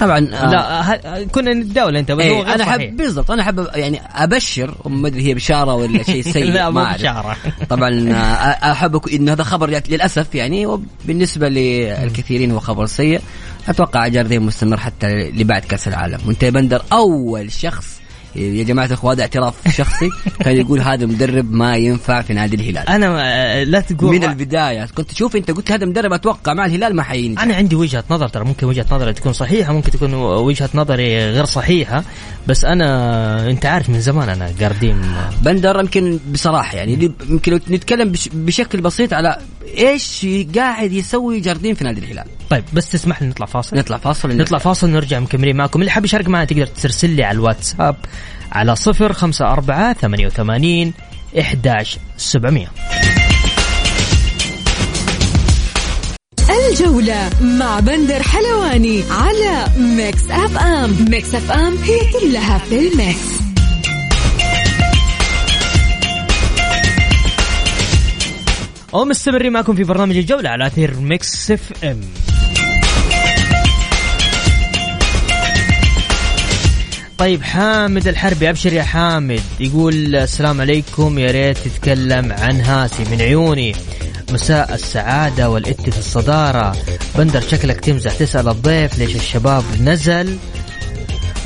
طبعا 0.00 0.18
آه 0.18 0.50
لا 0.50 0.94
ه- 0.94 1.22
كنا 1.24 1.54
نتداول 1.54 1.96
أنت 1.96 2.12
بس 2.12 2.24
هو 2.26 2.30
إيه 2.36 2.42
غير 2.42 2.54
أنا. 2.54 2.64
حب 2.64 2.96
بالضبط 2.96 3.30
أنا 3.30 3.42
حب 3.44 3.66
يعني 3.74 4.00
أبشر 4.14 4.74
ما 4.86 5.08
أدري 5.08 5.22
هي 5.26 5.34
بشارة 5.34 5.74
ولا 5.74 6.02
شيء 6.02 6.22
سيء 6.32 6.44
لا 6.52 6.70
ما. 6.70 6.92
بشارة 6.96 7.36
طبعا 7.70 8.08
آه، 8.10 8.72
أحب 8.72 9.06
إنه 9.08 9.32
هذا 9.32 9.42
خبر 9.44 9.70
للأسف 9.88 10.34
يعني 10.34 10.66
وبالنسبة 10.66 11.48
للكثيرين 11.48 12.50
هو 12.50 12.60
خبر 12.60 12.86
سيء 12.86 13.20
أتوقع 13.68 14.08
جاردين 14.08 14.42
مستمر 14.42 14.76
حتى 14.76 15.30
لبعد 15.30 15.62
كأس 15.62 15.88
العالم. 15.88 16.18
وأنت 16.26 16.42
يا 16.42 16.50
بندر 16.50 16.82
أول 16.92 17.52
شخص 17.52 18.02
يا 18.36 18.64
جماعة 18.64 18.86
الاخوه 18.86 19.12
هذا 19.12 19.22
اعتراف 19.22 19.54
شخصي. 19.76 20.08
كان 20.44 20.56
يقول 20.56 20.80
هذا 20.80 21.06
مدرب 21.06 21.52
ما 21.52 21.76
ينفع 21.76 22.22
في 22.22 22.34
نادي 22.34 22.56
الهلال. 22.56 22.88
أنا 22.88 23.22
آه، 23.22 23.64
لا 23.64 23.80
تقول 23.80 24.10
من 24.10 24.24
البداية 24.24 24.86
كنت 24.86 25.10
تشوف 25.10 25.36
أنت 25.36 25.50
قلت 25.50 25.72
هذا 25.72 25.86
مدرب 25.86 26.12
أتوقع 26.12 26.54
مع 26.54 26.66
الهلال 26.66 26.96
ما 26.96 27.02
حينجح. 27.02 27.42
أنا 27.42 27.54
عندي 27.54 27.76
وجهة 27.76 28.04
نظر 28.10 28.28
ترى 28.28 28.44
ممكن 28.44 28.66
وجهة 28.66 28.86
نظري 28.90 29.12
تكون 29.12 29.32
صحيحة 29.32 29.72
ممكن 29.72 29.90
تكون 29.90 30.14
وجهة 30.14 30.70
نظري 30.74 31.30
غير 31.30 31.44
صحيحة 31.44 32.04
بس 32.46 32.64
أنا 32.64 33.50
أنت 33.50 33.66
عارف 33.66 33.88
من 33.90 34.00
زمان 34.00 34.28
أنا 34.28 34.52
قاردين. 34.60 35.02
بندر 35.42 35.80
يمكن 35.80 36.18
بصراحة 36.32 36.76
يعني 36.76 37.12
يمكن 37.28 37.60
نتكلم 37.70 38.12
بش 38.12 38.28
بشكل 38.32 38.80
بسيط 38.80 39.12
على 39.12 39.38
إيش 39.78 40.26
قاعد 40.56 40.92
يسوي 40.92 41.40
جاردين 41.40 41.74
في 41.74 41.84
نادي 41.84 42.00
الهلال. 42.00 42.26
طيب 42.52 42.64
بس 42.72 42.90
تسمح 42.90 43.22
لي 43.22 43.28
نطلع 43.28 43.46
فاصل؟ 43.46 43.76
نطلع 43.76 43.98
فاصل 43.98 44.36
نطلع 44.36 44.58
فاصل 44.58 44.90
نرجع 44.90 45.20
مكملين 45.20 45.56
معكم. 45.56 45.80
اللي 45.80 45.90
حاب 45.90 46.04
يشارك 46.04 46.28
معنا 46.28 46.44
تقدر 46.44 46.66
ترسل 46.66 47.10
لي 47.10 47.24
على 47.24 47.34
الواتساب 47.34 47.96
على 48.52 48.76
صفر 48.76 49.12
خمسة 49.12 49.52
أربعة 49.52 49.92
ثمانية 49.92 50.26
وثمانين 50.26 50.92
إحداش 51.40 51.98
سبعمية. 52.16 52.68
الجولة 56.70 57.30
مع 57.40 57.80
بندر 57.80 58.22
حلواني 58.22 59.04
على 59.10 59.66
Mix 59.78 60.30
FM 60.30 61.06
Mix 61.10 61.34
FM 61.34 61.76
هي 61.76 62.20
كلها 62.20 62.58
في 62.58 62.88
ال 62.88 62.99
mix. 62.99 63.42
ومستمرين 68.92 69.52
معكم 69.52 69.74
في 69.74 69.84
برنامج 69.84 70.16
الجولة 70.16 70.50
على 70.50 70.66
أثير 70.66 71.00
Mix 71.00 71.50
FM 71.50 72.00
طيب 77.22 77.42
حامد 77.42 78.08
الحربي 78.08 78.50
أبشر 78.50 78.72
يا 78.72 78.82
حامد. 78.82 79.40
يقول 79.60 80.16
السلام 80.16 80.60
عليكم 80.60 81.18
يا 81.18 81.30
ريت 81.30 81.58
تتكلم 81.58 82.32
عن 82.32 82.60
هاسي 82.60 83.04
من 83.10 83.22
عيوني. 83.22 83.74
مساء 84.32 84.74
السعادة 84.74 85.50
والإت 85.50 85.90
في 85.90 85.98
الصدارة. 85.98 86.76
بندر 87.18 87.40
شكلك 87.40 87.80
تمزح 87.80 88.14
تسأل 88.14 88.48
الضيف 88.48 88.98
ليش 88.98 89.16
الشباب 89.16 89.64
نزل. 89.80 90.36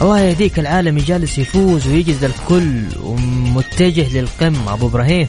الله 0.00 0.20
يهديك 0.20 0.58
العالمي 0.58 1.00
جالس 1.00 1.38
يفوز 1.38 1.86
ويجز 1.86 2.24
الكل 2.24 2.82
ومتجه 3.02 4.18
للقمة. 4.18 4.72
أبو 4.72 4.86
إبراهيم. 4.86 5.28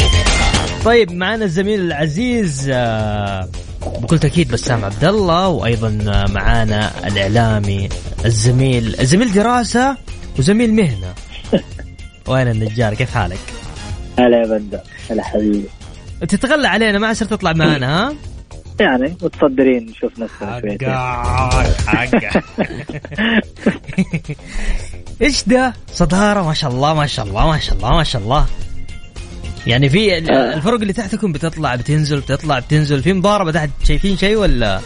طيب 0.84 1.12
معنا 1.12 1.44
الزميل 1.44 1.80
العزيز 1.80 2.70
آه، 2.72 3.48
بكل 3.86 4.18
تأكيد 4.18 4.52
بسام 4.52 4.84
عبد 4.84 5.04
الله 5.04 5.48
وأيضا 5.48 5.90
معانا 6.28 7.06
الإعلامي 7.06 7.88
الزميل 8.24 9.00
الزميل 9.00 9.32
دراسة 9.32 9.96
وزميل 10.38 10.74
مهنة 10.74 11.14
وين 12.28 12.48
النجار 12.48 12.94
كيف 12.94 13.14
حالك؟ 13.14 13.38
هلا 14.18 14.40
يا 14.40 14.46
بندر 14.46 14.80
هلا 15.10 15.22
حبيبي 15.22 15.68
تتغلى 16.20 16.68
علينا 16.68 16.98
ما 16.98 17.06
عسر 17.06 17.26
تطلع 17.26 17.52
معنا 17.52 18.08
ها؟ 18.08 18.14
يعني 18.80 19.16
متصدرين 19.22 19.86
نشوف 19.86 20.18
نفسنا 20.18 20.60
شويتين 20.60 20.90
حقك 21.86 22.42
إيش 25.22 25.44
ده؟ 25.44 25.74
صدارة 25.94 26.42
ما 26.42 26.54
شاء 26.54 26.70
الله 26.70 26.94
ما 26.94 27.06
شاء 27.06 27.26
الله 27.26 27.46
ما 27.46 27.58
شاء 27.58 27.76
الله 27.76 27.96
ما 27.96 28.04
شاء 28.04 28.22
الله 28.22 28.46
يعني 29.66 29.88
في 29.88 30.16
آه. 30.16 30.54
الفرق 30.54 30.80
اللي 30.80 30.92
تحتكم 30.92 31.32
بتطلع 31.32 31.74
بتنزل 31.74 32.20
بتطلع 32.20 32.58
بتنزل 32.58 33.02
في 33.02 33.12
مضاربة 33.12 33.52
تحت 33.52 33.70
شايفين 33.84 34.16
شيء 34.16 34.36
ولا؟ 34.36 34.80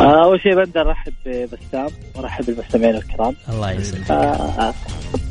آه، 0.00 0.24
أول 0.24 0.40
شيء 0.40 0.54
بندر 0.54 0.86
رحب 0.86 1.12
ببسام 1.26 1.88
ورحب 2.14 2.46
بالمستمعين 2.46 2.94
الكرام. 2.94 3.36
الله 3.48 3.72
يسلمك. 3.72 4.10
آه. 4.10 4.74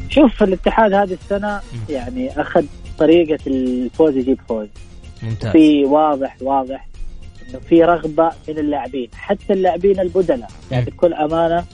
شوف 0.10 0.44
الاتحاد 0.44 0.94
هذه 0.94 1.18
السنة 1.24 1.60
يعني 1.90 2.42
أخذ 2.42 2.64
طريقة 2.98 3.40
الفوز 3.48 4.18
يجيب 4.18 4.40
فوز. 4.50 4.68
ممتاز. 5.24 5.52
في 5.52 5.86
واضح 5.86 6.36
واضح 6.42 6.88
إنه 7.50 7.60
في 7.70 7.84
رغبة 7.84 8.32
من 8.48 8.58
اللاعبين 8.58 9.10
حتى 9.16 9.54
اللاعبين 9.54 10.00
البدلاء. 10.00 10.52
يعني 10.72 10.86
بكل 10.86 11.14
أمانة 11.14 11.66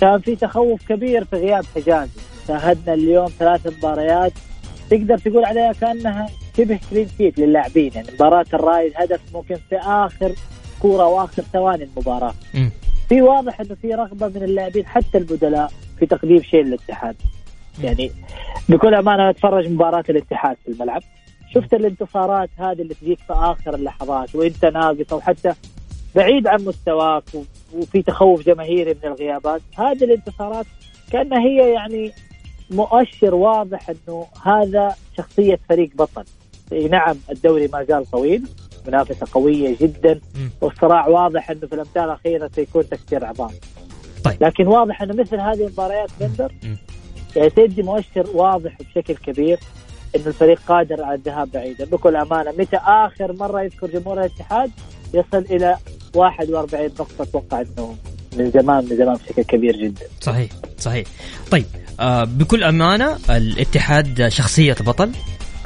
كان 0.00 0.20
في 0.20 0.36
تخوف 0.36 0.80
كبير 0.88 1.24
في 1.24 1.36
غياب 1.36 1.64
حجازي. 1.74 2.10
شاهدنا 2.48 2.94
اليوم 2.94 3.28
ثلاث 3.38 3.66
مباريات 3.66 4.32
تقدر 4.90 5.18
تقول 5.18 5.44
عليها 5.44 5.72
كأنها 5.72 6.28
شبه 6.56 6.80
كلين 6.90 7.08
شيت 7.18 7.38
للاعبين. 7.38 7.92
يعني 7.94 8.08
مباراة 8.14 8.46
الرايد 8.54 8.92
هدف 8.96 9.20
ممكن 9.34 9.56
في 9.68 9.76
آخر 9.76 10.32
كورة 10.82 11.06
وآخر 11.06 11.42
ثواني 11.42 11.84
المباراة. 11.84 12.34
مم. 12.54 12.70
في 13.08 13.22
واضح 13.22 13.60
إنه 13.60 13.74
في 13.82 13.94
رغبة 13.94 14.28
من 14.28 14.42
اللاعبين 14.42 14.86
حتى 14.86 15.18
البدلاء 15.18 15.72
في 15.98 16.06
تقديم 16.06 16.42
شيء 16.42 16.62
للاتحاد. 16.62 17.16
يعني 17.82 18.10
بكل 18.68 18.94
أمانة 18.94 19.30
اتفرج 19.30 19.68
مباراة 19.68 20.04
الاتحاد 20.08 20.56
في 20.64 20.72
الملعب. 20.72 21.02
شفت 21.54 21.74
الانتصارات 21.74 22.50
هذه 22.58 22.82
اللي 22.82 22.94
تجيك 22.94 23.18
في 23.18 23.32
آخر 23.32 23.74
اللحظات 23.74 24.34
وإنت 24.34 24.64
ناقص 24.64 25.12
أو 25.12 25.20
حتى 25.20 25.52
بعيد 26.14 26.46
عن 26.46 26.64
مستواك 26.64 27.24
وفي 27.74 28.02
تخوف 28.02 28.46
جماهيري 28.46 28.94
من 28.94 29.10
الغيابات. 29.10 29.60
هذه 29.78 30.04
الانتصارات 30.04 30.66
كأنها 31.12 31.40
هي 31.40 31.72
يعني 31.72 32.12
مؤشر 32.70 33.34
واضح 33.34 33.90
إنه 33.90 34.26
هذا 34.44 34.94
شخصية 35.16 35.58
فريق 35.68 35.90
بطل 35.94 36.24
نعم 36.90 37.16
الدوري 37.30 37.68
ما 37.72 37.84
زال 37.84 38.10
طويل 38.10 38.42
منافسة 38.86 39.26
قوية 39.32 39.76
جدا. 39.80 40.20
والصراع 40.60 41.08
واضح 41.08 41.50
إنه 41.50 41.66
في 41.66 41.74
الامثال 41.74 42.02
الأخيرة 42.02 42.50
سيكون 42.54 42.88
تكسير 42.88 43.24
عظام 43.24 43.50
طيب. 44.24 44.36
لكن 44.42 44.66
واضح 44.66 45.02
إنه 45.02 45.14
مثل 45.14 45.40
هذه 45.40 45.66
المباريات 45.66 46.10
بندر. 46.20 46.52
يعني 47.36 47.50
تدي 47.50 47.82
مؤشر 47.82 48.26
واضح 48.34 48.78
بشكل 48.82 49.14
كبير 49.14 49.58
إنه 50.16 50.26
الفريق 50.26 50.60
قادر 50.68 51.02
على 51.02 51.14
الذهاب 51.14 51.50
بعيدا 51.50 51.84
بكل 51.84 52.16
أمانة 52.16 52.50
متى 52.58 52.76
آخر 52.76 53.32
مرة 53.32 53.62
يذكر 53.62 53.86
جمهور 53.86 54.20
الاتحاد 54.20 54.70
يصل 55.14 55.38
إلى 55.50 55.76
41 56.14 56.84
نقطة 56.84 57.22
أتوقع 57.22 57.60
إنه 57.60 57.96
من 58.36 58.50
زمان 58.50 58.84
من 58.84 58.96
زمان 58.96 59.14
بشكل 59.14 59.42
كبير 59.42 59.76
جدا 59.76 60.06
صحيح 60.20 60.50
صحيح 60.78 61.06
طيب 61.50 61.64
بكل 62.24 62.64
أمانة 62.64 63.18
الاتحاد 63.30 64.28
شخصية 64.28 64.76
بطل. 64.80 65.10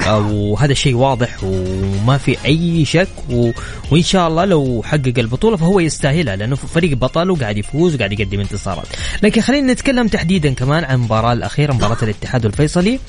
آه 0.07 0.31
وهذا 0.31 0.73
الشيء 0.73 0.95
واضح 0.95 1.45
وما 1.45 2.19
في 2.19 2.37
أي 2.45 2.85
شك 2.85 3.09
و... 3.31 3.51
وإن 3.91 4.03
شاء 4.03 4.29
الله 4.29 4.45
لو 4.45 4.83
حقق 4.85 5.13
البطولة 5.19 5.57
فهو 5.57 5.81
يستاهلها 5.81 6.37
لأنه 6.37 6.57
فريق 6.57 6.97
بطل 6.97 7.31
وقاعد 7.31 7.59
يفوز 7.59 7.95
وقاعد 7.95 8.13
يقدم 8.13 8.41
انتصارات. 8.41 8.87
لكن 9.23 9.41
خلينا 9.41 9.73
نتكلم 9.73 10.09
تحديدا 10.09 10.55
كمان 10.55 10.85
عن 10.85 10.95
المباراه 10.95 11.33
الأخيرة 11.33 11.73
مباراة 11.73 11.99
الاتحاد 12.03 12.45
والفيصلي 12.45 13.01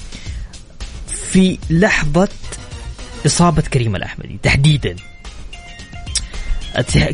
في 1.08 1.58
لحظة 1.70 2.30
إصابة 3.26 3.62
كريم 3.62 3.96
الأحمدي 3.96 4.40
تحديدا. 4.44 4.96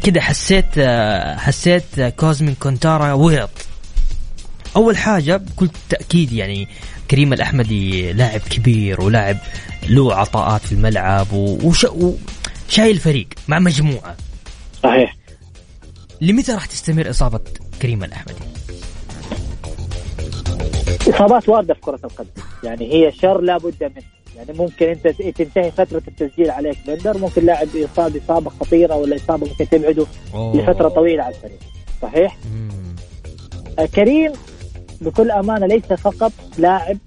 كده 0.03 0.21
حسيت 0.21 0.65
آه، 0.77 1.37
حسيت 1.37 1.99
آه، 1.99 2.09
كوزمين 2.09 2.55
كونتارا 2.59 3.13
ورط 3.13 3.49
أول 4.75 4.97
حاجة 4.97 5.37
بكل 5.37 5.69
تأكيد 5.89 6.31
يعني 6.31 6.67
كريم 7.11 7.33
الأحمدي 7.33 8.13
لاعب 8.13 8.39
كبير 8.39 9.01
ولاعب 9.01 9.37
له 9.89 10.15
عطاءات 10.15 10.61
في 10.61 10.71
الملعب 10.71 11.33
وش 11.33 11.85
وشايل 12.69 12.97
فريق 12.97 13.27
مع 13.47 13.59
مجموعة. 13.59 14.15
صحيح. 14.83 15.15
لمتى 16.21 16.51
راح 16.51 16.65
تستمر 16.65 17.09
إصابة 17.09 17.39
كريم 17.81 18.03
الأحمدي؟ 18.03 18.43
إصابات 21.09 21.49
واردة 21.49 21.73
في 21.73 21.81
كرة 21.81 21.99
القدم. 22.03 22.29
يعني 22.63 22.93
هي 22.93 23.11
شر 23.11 23.41
لا 23.41 23.57
بد 23.57 23.83
منه. 23.83 24.05
يعني 24.35 24.53
ممكن 24.53 24.85
أنت 24.85 25.07
تنتهي 25.07 25.71
فترة 25.71 26.01
التسجيل 26.07 26.51
عليك 26.51 26.77
بندر 26.87 27.17
ممكن 27.17 27.45
لاعب 27.45 27.67
يصاب 27.75 28.17
إصابة 28.25 28.49
خطيرة 28.49 28.95
ولا 28.95 29.15
إصابة 29.15 29.47
ممكن 29.47 29.69
تبعده 29.69 30.05
لفترة 30.33 30.89
طويلة 30.89 31.23
عن 31.23 31.31
الفريق. 31.31 31.59
صحيح؟ 32.01 32.37
مم. 32.53 32.95
آه، 33.79 33.85
كريم 33.85 34.31
بكل 35.01 35.31
أمانة 35.31 35.65
ليس 35.65 35.85
فقط 35.85 36.31
لاعب 36.57 36.97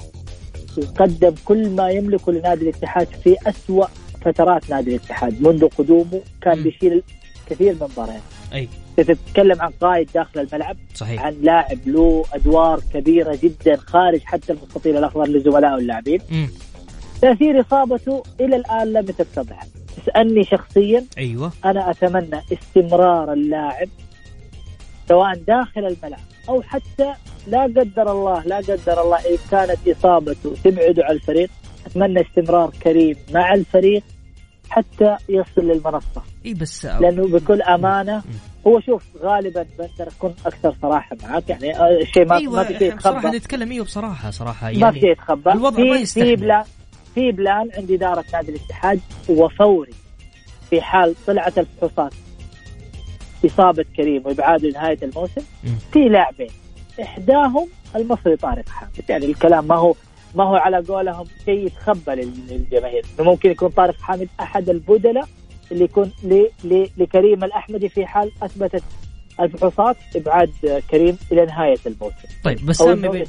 قدم 0.96 1.34
كل 1.44 1.70
ما 1.70 1.90
يملكه 1.90 2.32
لنادي 2.32 2.62
الاتحاد 2.62 3.08
في 3.24 3.36
أسوأ 3.46 3.86
فترات 4.24 4.70
نادي 4.70 4.90
الاتحاد 4.90 5.42
منذ 5.42 5.68
قدومه 5.68 6.20
كان. 6.42 6.62
بيشيل 6.62 7.02
كثير 7.46 7.74
من 7.74 7.82
المباريات 7.82 8.22
أي. 8.52 8.68
تتكلم 8.96 9.62
عن 9.62 9.70
قائد 9.80 10.08
داخل 10.14 10.40
الملعب 10.40 10.76
صحيح. 10.94 11.22
عن 11.22 11.34
لاعب 11.42 11.78
له 11.86 12.24
أدوار 12.32 12.80
كبيرة 12.94 13.38
جدا 13.42 13.76
خارج 13.76 14.20
حتى 14.24 14.52
المستطيل 14.52 14.96
الأخضر 14.96 15.28
لزملائه 15.28 15.74
اللاعبين. 15.74 16.20
تأثير 17.22 17.60
إصابته 17.60 18.22
إلى 18.40 18.56
الآن 18.56 18.92
لم 18.92 19.06
تتضح 19.06 19.66
تسالني 19.96 20.44
شخصيا. 20.44 21.04
أيوه. 21.18 21.52
أنا 21.64 21.90
أتمنى 21.90 22.40
استمرار 22.52 23.32
اللاعب 23.32 23.88
سواء 25.08 25.34
داخل 25.34 25.86
الملعب 25.86 26.20
أو 26.48 26.62
حتى 26.62 27.14
لا 27.46 27.62
قدر 27.62 28.12
الله 28.12 28.42
لا 28.42 28.56
قدر 28.56 29.02
الله 29.02 29.16
ان 29.18 29.36
كانت 29.50 29.88
إصابته 29.88 30.54
تبعده 30.64 31.04
عن 31.04 31.14
الفريق. 31.14 31.50
أتمنى 31.86 32.20
استمرار 32.20 32.70
كريم 32.82 33.16
مع 33.34 33.54
الفريق 33.54 34.02
حتى 34.70 35.16
يصل 35.28 35.62
للمنصة. 35.62 36.22
إي 36.46 36.54
بس 36.54 36.84
لأنه 36.86 37.28
بكل 37.28 37.62
أمانة 37.62 38.22
هو 38.66 38.80
شوف 38.80 39.02
غالبا 39.22 39.66
بقدر 39.78 40.12
أكون 40.18 40.34
أكثر 40.46 40.74
صراحة 40.82 41.16
معك 41.22 41.48
يعني 41.50 41.78
آه، 41.78 42.00
الشيء 42.02 42.26
ما 42.26 42.36
أيوه 42.36 42.56
ما 42.56 42.64
في 42.64 42.78
شيء 42.78 42.92
يتخبى. 42.94 43.28
نتكلم 43.28 43.72
أيوه 43.72 43.84
بصراحة 43.84 44.30
صراحة 44.30 44.66
ما 44.72 44.90
في 44.90 44.98
شيء 45.00 45.04
يعني 45.04 45.12
يتخبى. 45.12 45.52
الوضع 45.52 45.84
ما 45.84 45.96
في 45.96 46.02
يستحمل. 46.02 46.26
في 46.26 46.36
plan 46.36 46.64
في 47.14 47.32
plan 47.32 47.70
عند 47.76 47.90
إدارة 47.90 48.24
نادي 48.32 48.50
الاتحاد 48.50 49.00
وفوري 49.28 49.92
في 50.70 50.80
حال 50.80 51.14
طلعت 51.26 51.58
الفحوصات. 51.58 52.14
إصابة 53.46 53.84
كريم 53.96 54.22
وابعاده 54.26 54.68
لنهايه 54.68 54.98
الموسم. 55.02 55.42
في 55.92 55.98
لاعبين. 56.08 56.50
إحداهم 57.02 57.66
المصري 57.96 58.36
طارق 58.36 58.68
حامد. 58.68 58.90
يعني 59.08 59.26
الكلام 59.26 59.68
ما 59.68 59.74
هو 59.74 59.94
ما 60.34 60.44
هو 60.44 60.54
على 60.56 60.76
قولهم 60.88 61.24
شيء 61.44 61.66
يتخبى 61.66 62.12
لل- 62.14 62.46
للجماهير 62.50 63.04
ممكن 63.18 63.50
يكون 63.50 63.68
طارق 63.68 64.00
حامد 64.00 64.28
أحد 64.40 64.68
البدلاء 64.70 65.28
اللي 65.72 65.84
يكون 65.84 66.12
لكريم 66.98 67.44
الأحمدي 67.44 67.88
في 67.88 68.06
حال 68.06 68.30
أثبتت 68.42 68.82
الفحوصات 69.40 69.96
إبعاد 70.16 70.50
كريم 70.90 71.16
إلى 71.32 71.46
نهاية 71.46 71.76
الموسم 71.86 72.14
طيب 72.44 72.66
بس 72.66 72.76
سامي 72.76 73.24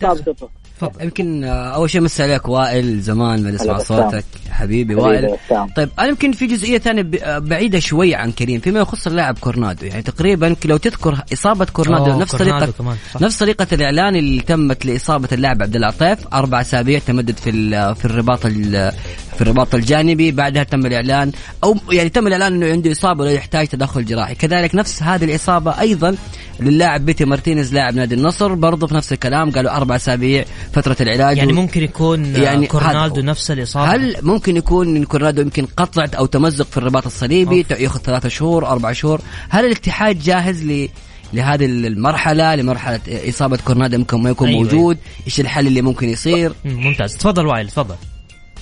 تفضل 0.80 1.04
يمكن 1.04 1.44
أول 1.44 1.90
شيء 1.90 2.02
مسي 2.02 2.24
عليك 2.24 2.48
وائل 2.50 3.02
زمان 3.02 3.44
ما 3.44 3.52
بسام. 3.52 3.80
صوتك 3.80 4.26
حبيبي 4.50 4.94
حبيبي 4.94 4.96
وائل. 4.96 5.38
طيب 5.76 5.90
أنا 6.00 6.08
يمكن 6.08 6.32
في 6.32 6.48
جزئية 6.48 6.78
ثانية 6.78 7.02
ب- 7.02 7.48
بعيدة 7.50 7.80
شوي 7.80 8.16
عن 8.16 8.32
كريم 8.32 8.60
فيما 8.60 8.80
يخص 8.80 9.08
اللاعب 9.08 9.38
كورنادو 9.40 9.86
يعني 9.86 10.02
تقريبا 10.02 10.56
لو 10.66 10.78
تذكر 10.78 11.24
إصابة 11.34 11.66
كورنادو 11.74 12.20
نفس 12.20 12.36
كورنادو 12.36 12.72
طريقه. 12.72 12.98
نفس 13.22 13.40
طريقة 13.40 13.68
الإعلان 13.74 14.16
اللي 14.16 14.42
تمت 14.42 14.86
لإصابة 14.86 15.28
اللاعب 15.32 15.62
عبد 15.64 15.76
العطيف 15.76 16.28
أربع 16.34 16.62
أسابيع 16.62 17.00
تمدد 17.00 17.38
في 17.38 17.50
ال- 17.50 17.96
في 17.96 18.06
الرباط 18.06 18.46
ال- 18.46 18.92
في 19.36 19.42
الرباط 19.42 19.76
الجانبي 19.76 20.32
بعدها 20.32 20.64
تم 20.64 20.86
الإعلان 20.86 21.32
أو 21.64 21.78
يعني 21.92 22.10
تم 22.10 22.28
الإعلان 22.28 22.54
إنه 22.54 22.72
عنده 22.72 22.92
إصابة 22.92 23.22
ولا 23.24 23.32
يحتاج 23.32 23.68
تدخل 23.68 24.06
جراحي. 24.06 24.36
كذلك 24.36 24.76
نفس 24.76 25.04
هذه 25.04 25.26
الإصابة 25.26 25.80
أيضا 25.80 26.16
للاعب 26.60 27.06
بيتي 27.06 27.26
مارتينيز 27.26 27.74
لاعب 27.74 27.96
نادي 27.96 28.16
النصر 28.16 28.54
برضه 28.54 28.88
في 28.88 28.96
نفس 28.96 29.14
الكلام 29.14 29.52
قالوا 29.52 29.76
أربع 29.76 29.96
أسابيع 29.96 30.46
فترة 30.74 30.98
العلاج 31.02 31.38
يعني 31.38 31.52
و- 31.54 31.56
ممكن 31.56 31.84
يكون 31.84 32.36
يعني 32.36 32.68
كورنادو 32.68 33.22
نفس 33.22 33.52
الإصابة؟ 33.52 33.96
هل 33.96 34.16
ممكن 34.22 34.58
يكون 34.58 34.96
إن 34.96 35.04
كورنادو 35.04 35.42
يمكن 35.42 35.66
قطعت 35.78 36.16
أو 36.16 36.26
تمزق 36.26 36.66
في 36.66 36.78
الرباط 36.78 37.06
الصليبي 37.06 37.66
أوف. 37.72 37.80
يأخذ 37.80 38.00
ثلاثة 38.00 38.30
شهور 38.30 38.68
أربع 38.68 38.92
شهور؟ 38.92 39.22
هل 39.50 39.66
الاتحاد 39.66 40.20
جاهز 40.20 40.64
ل 40.64 40.90
لهذه 41.34 41.66
المرحلة 41.66 42.56
لمرحلة 42.56 43.00
إصابة 43.30 43.58
كورنادو 43.66 43.98
ممكن 43.98 44.22
ما 44.22 44.30
يكون 44.30 44.48
أيوة، 44.48 44.62
موجود؟ 44.64 44.98
إيش 45.26 45.40
الحل 45.40 45.68
اللي 45.68 45.82
ممكن 45.82 46.10
يصير؟ 46.10 46.54
مم، 46.66 46.74
ممتاز. 46.84 47.18
تفضل 47.18 47.46
وائل 47.48 47.70
تفضل. 47.70 47.96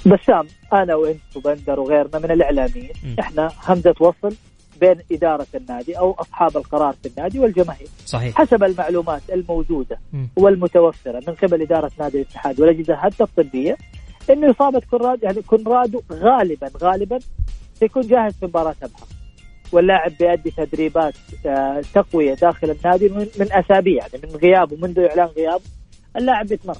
بسام 0.05 0.47
أنا 0.73 0.95
وأنت 0.95 1.35
وبندر 1.35 1.79
وغيرنا 1.79 2.19
من 2.19 2.31
الإعلاميين 2.31 2.91
م. 3.03 3.19
إحنا 3.19 3.51
همزة 3.67 3.95
وصل 3.99 4.35
بين 4.81 4.95
إدارة 5.11 5.47
النادي 5.55 5.97
أو 5.97 6.11
أصحاب 6.11 6.57
القرار 6.57 6.95
في 7.03 7.09
النادي 7.09 7.39
والجماهير 7.39 7.87
صحيح 8.05 8.35
حسب 8.35 8.63
المعلومات 8.63 9.21
الموجودة 9.33 9.99
م. 10.13 10.25
والمتوفرة 10.35 11.23
من 11.27 11.33
قبل 11.33 11.61
إدارة 11.61 11.91
نادي 11.99 12.17
الاتحاد 12.21 12.59
والأجهزة 12.59 12.95
حتى 12.95 13.23
الطبيه 13.23 13.77
إنه 14.29 14.51
اصابه 14.51 14.81
كورنادو 14.89 15.25
يعني 15.25 15.41
كورنادو 15.41 16.01
غالبا 16.11 16.69
غالبا 16.81 17.19
سيكون 17.73 18.07
جاهز 18.07 18.33
في 18.33 18.45
مباراة 18.45 18.75
ابها 18.83 19.07
واللاعب 19.71 20.11
بيأدي 20.19 20.51
تدريبات 20.51 21.13
آه، 21.45 21.81
تقوية 21.93 22.33
داخل 22.33 22.71
النادي 22.71 23.09
من, 23.09 23.27
من 23.39 23.47
أسابيع 23.51 24.07
يعني 24.13 24.27
من 24.27 24.39
غيابه 24.39 24.77
منذ 24.81 24.99
إعلان 24.99 25.27
غيابه 25.27 25.63
اللاعب 26.17 26.47
بيتمرن 26.47 26.77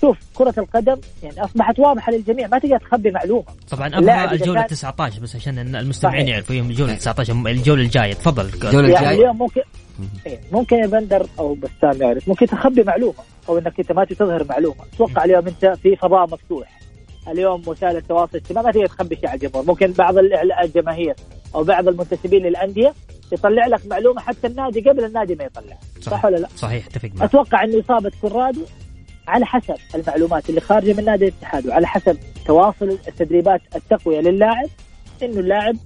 شوف 0.00 0.16
كرة 0.34 0.54
القدم 0.58 0.96
يعني 1.22 1.44
أصبحت 1.44 1.78
واضحة 1.78 2.12
للجميع 2.12 2.46
ما 2.48 2.58
تقدر 2.58 2.78
تخبي 2.78 3.10
معلومة. 3.10 3.44
طبعا 3.70 3.86
الجولة 4.32 4.60
كان- 4.60 4.66
19 4.66 5.20
بس 5.20 5.36
عشان 5.36 5.76
المستمعين. 5.76 6.28
يعرفوا 6.28 6.54
يوم 6.54 6.70
الجولة 6.70 6.94
19 6.94 7.32
الجولة 7.46 7.82
الجاية 7.82 8.12
تفضل. 8.12 8.44
الجولة 8.44 8.88
يعني 8.88 8.98
الجاية. 8.98 9.14
اليوم 9.20 9.38
ممكن 9.38 9.60
إيه، 10.26 10.38
ممكن 10.52 10.76
يا 10.76 10.86
بندر 10.86 11.26
أو 11.38 11.54
بسام 11.54 12.02
يعرف 12.02 12.28
ممكن 12.28 12.46
تخبي 12.46 12.82
معلومة 12.82 13.14
أو 13.48 13.58
إنك 13.58 13.80
أنت 13.80 13.92
ما 13.92 14.04
تظهر 14.04 14.44
معلومة. 14.48 14.76
أتوقع 14.94 15.24
اليوم 15.24 15.46
أنت 15.48 15.66
في 15.82 15.96
فضاء 15.96 16.22
مفتوح. 16.30 16.78
اليوم 17.28 17.62
وسائل 17.66 17.96
التواصل 17.96 18.30
الاجتماعي 18.38 18.66
ما 18.66 18.72
تقدر 18.72 18.86
تخبي 18.86 19.16
شيء 19.16 19.28
على 19.28 19.36
الجمهور. 19.44 19.66
ممكن 19.66 19.92
بعض 19.92 20.14
الجماهير 20.64 21.14
أو 21.54 21.64
بعض 21.64 21.88
المنتسبين 21.88 22.42
للأندية 22.42 22.94
يطلع 23.32 23.66
لك 23.66 23.86
معلومة 23.86 24.20
حتى 24.20 24.46
النادي 24.46 24.80
قبل 24.80 25.04
النادي 25.04 25.34
ما 25.34 25.44
يطلع. 25.44 25.78
صح 26.00 26.24
ولا 26.24 26.36
لا؟ 26.36 26.48
صحيح 26.56 26.86
أتفق 26.86 27.08
معك. 27.14 27.22
أتوقع 27.22 27.64
انه 27.64 27.80
إصابة 27.80 28.12
كونرادو 28.20 28.60
على 29.28 29.46
حسب 29.46 29.74
المعلومات 29.94 30.50
اللي 30.50 30.60
خارجة 30.60 30.92
من 30.92 31.04
نادي 31.04 31.24
الاتحاد 31.28 31.66
وعلى 31.66 31.86
حسب 31.86 32.18
تواصل 32.46 32.98
التدريبات 33.08 33.60
التقوية 33.76 34.20
للاعب 34.20 34.68
إنه 35.22 35.40
اللاعب 35.40 35.76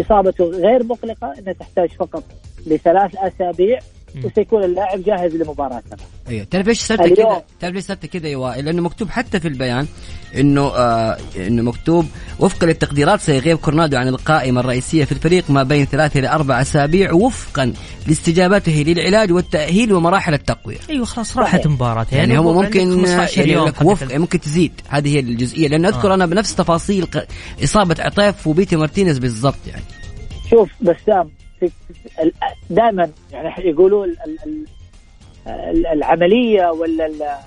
إصابته 0.00 0.44
غير 0.44 0.84
مقلقة 0.84 1.34
انها 1.38 1.52
تحتاج 1.52 1.88
فقط 1.90 2.24
لثلاث 2.66 3.16
أسابيع. 3.16 3.78
وسيكون 4.24 4.64
اللاعب 4.64 5.02
جاهز 5.02 5.34
لمباراه 5.34 5.82
سبعة. 5.86 6.06
أيوه 6.28 6.44
تعرف 6.44 6.68
إيش 6.68 6.80
صرت. 6.80 7.00
كذا؟ 7.00 7.42
تعرف 7.60 7.74
ليش 7.74 7.84
صرت 7.84 8.06
كذا 8.06 8.28
يا 8.28 8.36
وائل 8.36 8.64
لأنه 8.64 8.82
مكتوب 8.82 9.10
حتى 9.10 9.40
في 9.40 9.48
البيان 9.48 9.86
إنه 10.36 10.66
آه 10.66 11.18
إنه 11.36 11.62
مكتوب 11.62 12.06
وفقا 12.40 12.66
للتقديرات 12.66 13.20
سيغيب 13.20 13.58
كورنادو 13.58 13.96
عن 13.96 14.08
القائمة 14.08 14.60
الرئيسية 14.60 15.04
في 15.04 15.12
الفريق 15.12 15.50
ما 15.50 15.62
بين 15.62 15.84
ثلاثة 15.84 16.20
إلى 16.20 16.28
أربع 16.28 16.60
أسابيع 16.60 17.12
وفقا 17.12 17.72
لاستجابته 18.06 18.84
للعلاج 18.86 19.32
والتأهيل 19.32 19.92
ومراحل 19.92 20.34
التقوية. 20.34 20.78
أيوه 20.90 21.04
خلاص 21.04 21.36
راحت 21.36 21.66
مباراة 21.66 22.06
يعني 22.12 22.38
هو 22.38 22.62
ممكن 22.62 23.06
15 23.06 23.46
يعني 23.46 23.72
وفق 23.82 24.14
ممكن 24.16 24.40
تزيد 24.40 24.72
هذه 24.88 25.14
هي 25.14 25.20
الجزئية 25.20 25.68
لأن 25.68 25.86
أذكر 25.86 26.10
آه. 26.10 26.14
أنا 26.14 26.26
بنفس 26.26 26.54
تفاصيل 26.54 27.06
إصابة 27.64 27.96
عطيف 27.98 28.46
وبيتي 28.46 28.76
مارتينيز 28.76 29.18
بالضبط 29.18 29.66
يعني. 29.66 29.84
شوف 30.50 30.70
بسام 30.80 31.30
دائما 32.70 33.10
يعني 33.32 33.68
يقولوا 33.70 34.04
ال- 34.04 34.16
ال- 34.26 34.38
ال- 34.46 34.66
ال- 35.48 35.86
العملية 35.86 36.70
ولا 36.70 37.38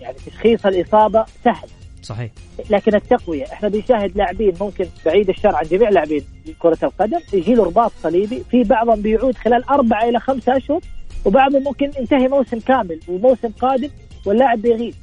يعني 0.00 0.16
تشخيص 0.26 0.66
الإصابة 0.66 1.24
سهل. 1.44 1.68
صحيح. 2.02 2.30
لكن 2.70 2.94
التقوية 2.94 3.44
إحنا 3.44 3.68
بنشاهد 3.68 4.16
لاعبين 4.16 4.52
ممكن 4.60 4.86
بعيد 5.06 5.28
الشر 5.28 5.56
عن 5.56 5.64
جميع 5.70 5.88
لاعبين 5.88 6.24
كرة 6.58 6.78
القدم 6.82 7.18
يجي 7.32 7.54
له 7.54 7.64
رباط 7.64 7.92
صليبي 8.02 8.42
في 8.50 8.64
بعضهم 8.64 9.02
بيعود 9.02 9.36
خلال 9.36 9.64
أربعة 9.64 10.08
إلى 10.08 10.20
خمسة 10.20 10.56
أشهر 10.56 10.80
وبعضهم 11.24 11.62
ممكن 11.64 11.90
ينتهي 11.98 12.28
موسم 12.28 12.60
كامل 12.60 13.00
وموسم 13.08 13.48
قادم 13.48 13.88
واللاعب 14.26 14.62
بيغيب. 14.62 14.94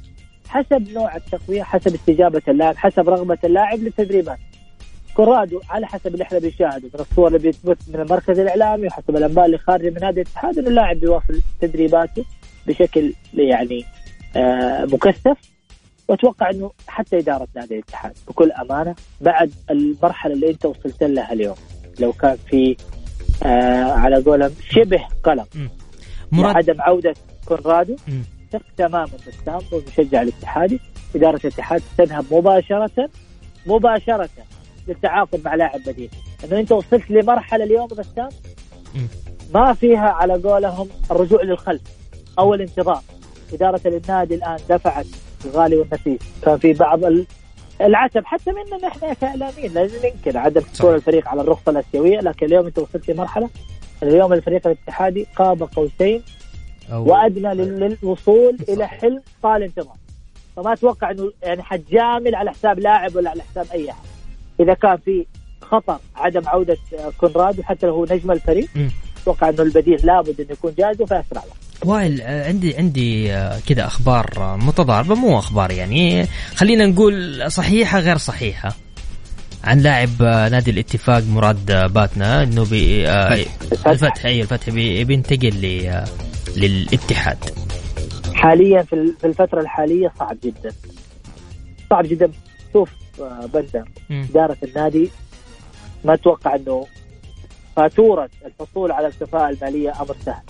حسب 0.48 0.92
نوع 0.92 1.16
التقوية 1.16 1.62
حسب 1.62 1.94
استجابة 1.94 2.42
اللاعب 2.48 2.76
حسب 2.76 3.08
رغبة 3.08 3.38
اللاعب 3.44 3.78
للتدريبات. 3.78 4.38
كورادو 5.18 5.60
على 5.70 5.86
حسب 5.86 6.06
اللي 6.14 6.22
إحنا 6.24 6.38
بنشاهده. 6.38 6.90
من 6.94 7.00
الصور 7.00 7.26
اللي 7.26 7.38
بتثبت 7.38 7.78
من 7.88 8.00
المركز 8.00 8.38
الإعلامي 8.38 8.86
وحسب 8.86 9.16
الأنباء 9.16 9.46
اللي 9.46 9.58
خارجة 9.58 9.90
من 9.90 10.00
نادي 10.00 10.20
الاتحاد 10.20 10.58
إنه 10.58 10.68
اللاعب 10.68 10.96
بيواصل 10.96 11.42
تدريباته 11.60 12.24
بشكل 12.66 13.14
يعني 13.34 13.84
آه 14.36 14.84
مكثف. 14.84 15.36
وأتوقع 16.08 16.50
إنه 16.50 16.70
حتى 16.88 17.18
إدارة 17.18 17.48
نادي 17.54 17.74
الاتحاد 17.74 18.12
بكل 18.28 18.52
أمانة 18.52 18.94
بعد 19.20 19.50
المرحلة 19.70 20.34
اللي 20.34 20.50
أنت 20.50 20.66
وصلت 20.66 21.02
لها 21.02 21.32
اليوم. 21.32 21.56
لو 22.00 22.12
كان 22.12 22.36
في 22.50 22.76
آه 23.42 23.92
على 23.92 24.22
قولهم 24.22 24.50
شبه 24.70 25.04
قلق 25.24 25.48
مراد 26.32 26.56
عدم 26.56 26.80
عودة 26.80 27.14
كونرادو. 27.48 27.96
ثق 28.52 28.62
تماما 28.76 29.10
بسام 29.26 29.60
والمشجع 29.72 30.22
الاتحادي. 30.22 30.80
إدارة 31.16 31.40
الاتحاد 31.44 31.82
تذهب 31.98 32.24
مباشرة 32.30 33.10
مباشرة 33.66 34.28
للتعاقد 34.88 35.40
مع 35.44 35.54
لاعب 35.54 35.80
بديل. 35.86 36.10
انه 36.44 36.60
أنت 36.60 36.72
وصلت 36.72 37.10
لمرحلة 37.10 37.64
اليوم 37.64 37.86
بسام. 37.86 38.28
ما 39.54 39.72
فيها 39.74 40.08
على 40.08 40.34
قولهم 40.34 40.88
الرجوع 41.10 41.42
للخلف 41.42 41.82
أو 42.38 42.54
الانتظار. 42.54 43.02
إدارة 43.52 43.80
النادي 43.86 44.34
الآن 44.34 44.56
دفعت 44.68 45.06
الغالي 45.44 45.76
والنفيس. 45.76 46.20
كان 46.42 46.58
في 46.58 46.72
بعض 46.72 47.04
ال- 47.04 47.26
العتب 47.80 48.24
حتى 48.24 48.50
منا 48.52 48.86
نحن 48.86 49.12
كإعلاميين 49.14 49.74
لازم 49.74 49.98
ننكر 50.04 50.38
عدم 50.38 50.60
حصول 50.60 50.94
الفريق 50.94 51.28
على 51.28 51.40
الرخصة 51.40 51.70
الأسيوية. 51.70 52.20
لكن 52.20 52.46
اليوم 52.46 52.66
أنت 52.66 52.78
وصلت 52.78 53.10
لمرحلة. 53.10 53.48
اليوم 54.02 54.32
الفريق 54.32 54.66
الاتحادي 54.66 55.26
قاب 55.36 55.62
قوسين 55.62 56.22
وأدنى 56.92 57.54
لل- 57.54 57.98
للوصول 58.02 58.56
إلى 58.68 58.88
حلم 58.88 59.22
طال 59.42 59.62
انتظار. 59.62 59.96
فما 60.56 60.72
أتوقع 60.72 61.10
إنه 61.10 61.32
يعني 61.42 61.62
حتجامل 61.62 62.34
على 62.34 62.50
حساب 62.50 62.78
لاعب 62.78 63.16
ولا 63.16 63.30
على 63.30 63.42
حساب 63.42 63.66
أي 63.72 63.90
أحد. 63.90 64.04
إذا 64.60 64.74
كان 64.74 64.96
في 65.04 65.26
خطر 65.62 65.98
عدم 66.16 66.42
عودة 66.48 66.76
آه، 66.98 67.12
كونرادو 67.18 67.62
حتى 67.62 67.86
لو 67.86 67.94
هو 67.94 68.04
نجم 68.10 68.30
الفريق. 68.30 68.68
أتوقع 69.22 69.48
إنه 69.48 69.62
البديل 69.62 70.00
لابد 70.06 70.40
إنه 70.40 70.50
يكون 70.52 70.72
جاهز 70.78 71.00
وفي 71.00 71.14
اسرع 71.20 71.42
وقت 71.42 71.86
وائل 71.86 72.20
عندي 72.22 72.76
عندي 72.76 73.32
آه، 73.32 73.58
كذا 73.68 73.86
أخبار 73.86 74.30
آه، 74.36 74.56
متضاربة. 74.56 75.14
مو 75.14 75.38
أخبار 75.38 75.70
يعني 75.70 76.26
خلينا 76.54 76.86
نقول 76.86 77.44
صحيحة 77.52 77.98
غير 78.00 78.16
صحيحة. 78.16 78.76
عن 79.64 79.78
لاعب 79.80 80.22
نادي 80.22 80.70
الاتفاق 80.70 81.22
مراد 81.30 81.92
باتنا 81.92 82.42
إنه 82.42 82.64
بي 82.64 83.08
الفتح 83.86 84.24
أي 84.26 84.42
الفتح 84.42 84.70
بي- 84.70 85.04
بينتقل 85.04 85.48
ل- 85.62 85.86
آه، 85.86 86.04
للاتحاد. 86.56 87.38
حاليا 88.34 88.82
في 88.82 88.92
ال- 88.92 89.14
في 89.20 89.26
الفترة 89.26 89.60
الحالية 89.60 90.12
صعب 90.18 90.36
جدا. 90.44 90.70
صعب 91.90 92.06
جدا. 92.06 92.30
شوف 92.72 92.90
آه، 93.20 93.46
بندر. 93.46 93.84
إدارة 94.10 94.56
النادي 94.62 95.10
ما 96.04 96.14
أتوقع 96.14 96.54
إنه 96.54 96.86
فاتورة 97.76 98.28
الحصول 98.46 98.92
على 98.92 99.06
الكفاءة 99.06 99.50
المالية 99.50 99.92
أمر 100.00 100.16
سهل. 100.26 100.42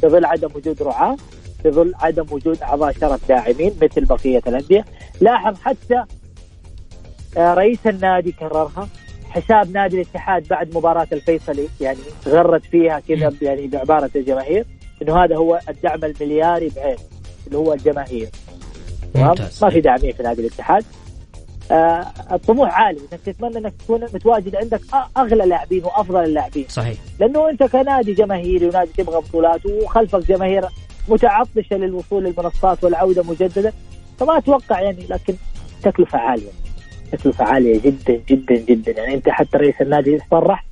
في 0.00 0.08
ظل 0.08 0.24
عدم 0.24 0.48
وجود 0.54 0.82
رعاة 0.82 1.16
في 1.62 1.70
ظل 1.70 1.92
عدم 2.00 2.26
وجود 2.30 2.62
أعضاء 2.62 2.92
شرف 2.92 3.28
داعمين 3.28 3.72
مثل 3.82 4.04
بقية 4.04 4.42
الأندية 4.46 4.84
لاحظ 5.20 5.58
حتى 5.60 6.04
آه، 7.36 7.54
رئيس 7.54 7.86
النادي 7.86 8.32
كررها 8.32 8.88
حساب 9.30 9.70
نادي 9.72 9.96
الاتحاد 9.96 10.48
بعد 10.48 10.76
مباراة 10.76 11.06
الفيصلي 11.12 11.68
يعني 11.80 11.98
غرت 12.26 12.64
فيها 12.64 13.00
كذا 13.00 13.32
يعني 13.42 13.66
بعبارة 13.66 14.10
الجماهير 14.16 14.66
إنه 15.02 15.24
هذا 15.24 15.36
هو 15.36 15.60
الدعم 15.68 16.04
الملياري 16.04 16.68
بعين 16.76 16.96
اللي 17.46 17.58
هو 17.58 17.72
الجماهير؟ 17.72 18.28
ممتاز. 19.14 19.64
ما 19.64 19.70
في 19.70 19.80
داعمين 19.80 20.12
في 20.12 20.22
نادي 20.22 20.40
الاتحاد 20.40 20.84
آه 21.70 22.06
الطموح 22.32 22.80
عالي. 22.80 23.00
إنك 23.12 23.20
تتمنى 23.26 23.58
إنك 23.58 23.72
تكون 23.84 24.00
متواجد 24.02 24.56
عندك 24.56 24.80
أغلى 25.16 25.46
لاعبين 25.46 25.84
وأفضل 25.84 26.24
اللاعبين. 26.24 26.66
صحيح. 26.68 26.98
لأنه 27.20 27.50
أنت 27.50 27.62
كنادي 27.62 28.12
جماهيري 28.12 28.66
ونادي 28.68 28.90
تبغى 28.96 29.16
بطولات 29.20 29.66
وخلفك 29.66 30.26
جماهير 30.28 30.64
متعطشة 31.08 31.76
للوصول 31.76 32.24
للمنصات 32.24 32.84
والعودة 32.84 33.22
مجددا 33.22 33.72
فما 34.18 34.38
أتوقع 34.38 34.80
يعني 34.80 35.06
لكن 35.10 35.34
تكلفة 35.82 36.18
عالية. 36.18 36.50
تكلفة 37.12 37.44
عالية 37.44 37.80
جدا 37.80 38.20
جدا 38.28 38.54
جدا. 38.54 38.92
يعني 38.92 39.14
أنت 39.14 39.28
حتى 39.28 39.56
رئيس 39.58 39.74
النادي 39.80 40.18
صرح 40.30 40.64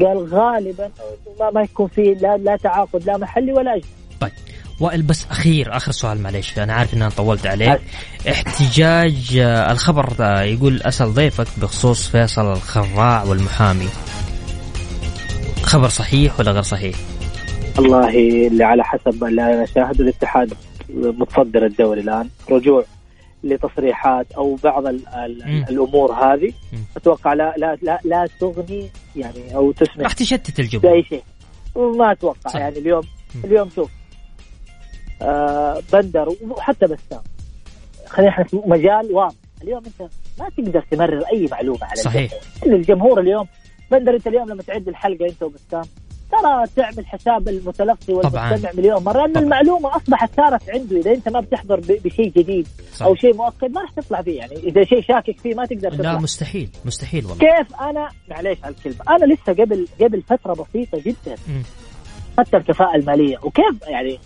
قال 0.00 0.34
غالبا 0.34 0.90
ما, 1.40 1.50
ما 1.50 1.62
يكون 1.62 1.88
في 1.88 2.14
لا, 2.14 2.36
لا 2.36 2.56
تعاقد 2.56 3.06
لا 3.06 3.16
محلي 3.16 3.52
ولا 3.52 3.72
أجنبي. 3.74 3.86
طيب. 4.20 4.32
وائل 4.80 5.02
بس 5.02 5.26
أخير 5.30 5.76
آخر 5.76 5.92
سؤال 5.92 6.22
معليش 6.22 6.58
أنا 6.58 6.72
عارف 6.72 6.94
إن 6.94 7.02
أنا 7.02 7.10
طولت 7.10 7.46
عليك 7.46 7.80
احتجاج 8.28 9.36
آه، 9.38 9.72
الخبر 9.72 10.12
آه، 10.20 10.42
يقول 10.42 10.82
أسأل 10.82 11.14
ضيفك 11.14 11.46
بخصوص 11.56 12.08
فيصل 12.08 12.52
الخراع 12.52 13.22
والمحامي 13.22 13.88
خبر 15.62 15.88
صحيح 15.88 16.40
ولا 16.40 16.50
غير 16.50 16.62
صحيح؟ 16.62 16.96
والله 17.78 18.46
اللي 18.46 18.64
على 18.64 18.84
حسب 18.84 19.24
اللي 19.24 19.42
أنا 19.42 19.66
شاهده 19.66 20.04
الاتحاد 20.04 20.54
متصدر 20.94 21.66
الدوري 21.66 22.00
الآن 22.00 22.28
رجوع 22.50 22.84
لتصريحات 23.44 24.32
أو 24.32 24.54
بعض 24.54 24.86
ال 24.86 25.08
ال 25.08 25.42
مم. 25.46 25.64
الأمور 25.70 26.12
هذه 26.12 26.52
مم. 26.72 26.78
أتوقع 26.96 27.32
لا 27.32 27.54
لا 27.56 27.78
لا, 27.82 28.00
لا 28.04 28.28
تغني 28.40 28.90
يعني 29.16 29.54
أو 29.56 29.72
تسمح 29.72 29.98
راح 30.00 30.12
تشتت 30.12 30.60
الجمهور 30.60 30.90
بأي 30.90 31.02
شيء 31.02 31.22
وما 31.74 32.12
أتوقع 32.12 32.50
صح. 32.50 32.60
يعني 32.60 32.78
اليوم 32.78 33.02
اليوم 33.44 33.70
شوف 33.76 33.90
بندر 35.92 36.28
وحتى 36.50 36.86
بسام 36.86 37.22
خلينا 38.06 38.30
إحنا 38.30 38.44
في 38.44 38.60
مجال 38.66 39.12
واضح. 39.12 39.36
اليوم 39.62 39.82
أنت 39.86 40.10
ما 40.38 40.48
تقدر 40.56 40.84
تمرر 40.90 41.22
أي 41.32 41.48
معلومة 41.50 41.84
على 41.84 41.96
صحيح. 41.96 42.32
الجمهور. 42.32 42.76
الجمهور 42.76 43.20
اليوم 43.20 43.46
بندر 43.90 44.14
أنت 44.14 44.26
اليوم 44.26 44.48
لما 44.48 44.62
تعد 44.62 44.88
الحلقة 44.88 45.26
أنت 45.26 45.42
وبسام 45.42 45.84
ترى 46.32 46.66
تعمل 46.76 47.06
حساب 47.06 47.48
المتلقي 47.48 48.14
والمستمع 48.14 48.72
مليون 48.74 49.04
مرة 49.04 49.26
لأن 49.26 49.36
المعلومة 49.36 49.96
أصبحت 49.96 50.36
صارت 50.36 50.70
عنده. 50.70 50.96
إذا 50.96 51.10
أنت 51.10 51.28
ما 51.28 51.40
بتحضر 51.40 51.80
بشيء 51.80 52.32
جديد 52.36 52.68
صح. 52.94 53.06
أو 53.06 53.14
شيء 53.14 53.36
مؤكد 53.36 53.70
ما 53.70 53.80
راح 53.80 53.90
تطلع 53.90 54.22
فيه. 54.22 54.38
يعني 54.38 54.56
إذا 54.56 54.84
شيء 54.84 55.02
شاكك 55.02 55.38
فيه 55.40 55.54
ما 55.54 55.66
تقدر 55.66 55.90
تطلع. 55.92 56.12
لا 56.12 56.18
مستحيل 56.18 56.70
مستحيل 56.84 57.26
والله. 57.26 57.38
كيف؟ 57.38 57.80
أنا 57.80 58.08
معليش 58.30 58.58
على 58.64 58.74
الكلمة. 58.74 58.96
أنا 59.08 59.34
لسه 59.34 59.52
قبل 59.52 59.86
قبل 60.00 60.22
فترة 60.22 60.52
بسيطة 60.52 60.98
جدا. 60.98 61.36
مم. 61.48 61.62
حتى 62.38 62.56
الكفاءة 62.56 62.96
المالية. 62.96 63.38
وكيف؟ 63.42 63.82
يعني 63.88 64.18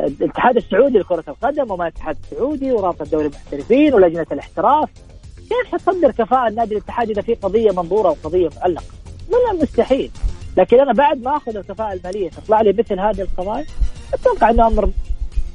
الاتحاد 0.00 0.56
السعودي 0.56 0.98
لكرة 0.98 1.24
القدم 1.28 1.70
وما 1.70 1.84
الاتحاد 1.88 2.16
السعودي 2.24 2.72
ورابطة 2.72 3.04
دوري 3.04 3.26
المحترفين 3.26 3.94
ولجنة 3.94 4.26
الاحتراف 4.32 4.88
كيف 5.36 5.72
حتصدر 5.72 6.10
كفاءة 6.10 6.48
النادي 6.48 6.74
الاتحاد 6.74 7.10
إذا 7.10 7.22
في 7.22 7.34
قضية 7.34 7.70
منظورة 7.70 8.08
وقضية 8.08 8.48
معلقه؟ 8.60 8.84
من 9.28 9.56
المستحيل 9.56 10.10
لكن 10.56 10.80
أنا 10.80 10.92
بعد 10.92 11.22
ما 11.22 11.36
أخذ 11.36 11.56
الكفاءة 11.56 11.92
المالية 11.92 12.30
تطلع 12.30 12.60
لي 12.60 12.72
مثل 12.72 13.00
هذه 13.00 13.20
القضايا 13.20 13.66
أتوقع 14.14 14.50
إنه 14.50 14.66
أمر 14.66 14.90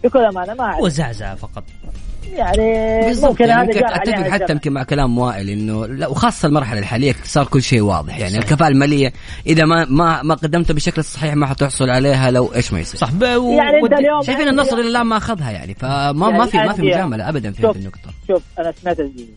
بكل 0.03 0.19
أمانة 0.19 0.53
ما 0.53 0.63
أعرف. 0.63 0.83
وزعزعة 0.83 1.35
فقط 1.35 1.63
يعني 2.33 2.99
بالضبط 3.07 3.29
ممكن 3.31 3.47
يعني 3.47 3.71
هذا 3.71 3.79
اتفق 3.79 3.93
حتى 3.93 4.11
الجرح. 4.33 4.49
يمكن 4.51 4.71
مع 4.73 4.83
كلام 4.83 5.17
وائل 5.17 5.49
إنه 5.49 5.85
لا 5.85 6.07
وخاصة 6.07 6.47
المرحلة 6.47 6.79
الحالية 6.79 7.15
صار 7.23 7.45
كل 7.47 7.61
شيء 7.61 7.81
واضح 7.81 8.19
يعني 8.19 8.37
الكفاءة 8.37 8.69
المالية 8.69 9.13
إذا 9.47 9.65
ما 9.65 9.85
ما 9.89 10.21
ما 10.23 10.35
قدمتها 10.35 10.73
بالشكل 10.73 10.99
الصحيح 10.99 11.33
ما 11.35 11.45
حتحصل 11.45 11.89
عليها 11.89 12.31
لو 12.31 12.53
إيش 12.55 12.73
ما 12.73 12.79
يصير 12.79 12.99
صح. 12.99 13.09
و... 13.21 13.23
يعني 13.23 13.77
أنت 13.83 13.93
اليوم 13.93 14.21
شايفين 14.21 14.47
النصر 14.47 14.77
إلى 14.77 14.87
الآن 14.89 15.05
ما 15.05 15.17
أخذها 15.17 15.51
يعني 15.51 15.73
فما 15.73 16.13
ما 16.13 16.45
في 16.45 16.57
ما 16.57 16.73
في 16.73 16.81
الأندية- 16.81 16.85
مجاملة 16.85 17.29
ابدا 17.29 17.51
في. 17.51 17.67
هذه 17.67 17.75
النقطة 17.75 18.09
شوف 18.27 18.41
أنا 18.59 18.73
سمعت 18.81 18.99
ال- 18.99 19.27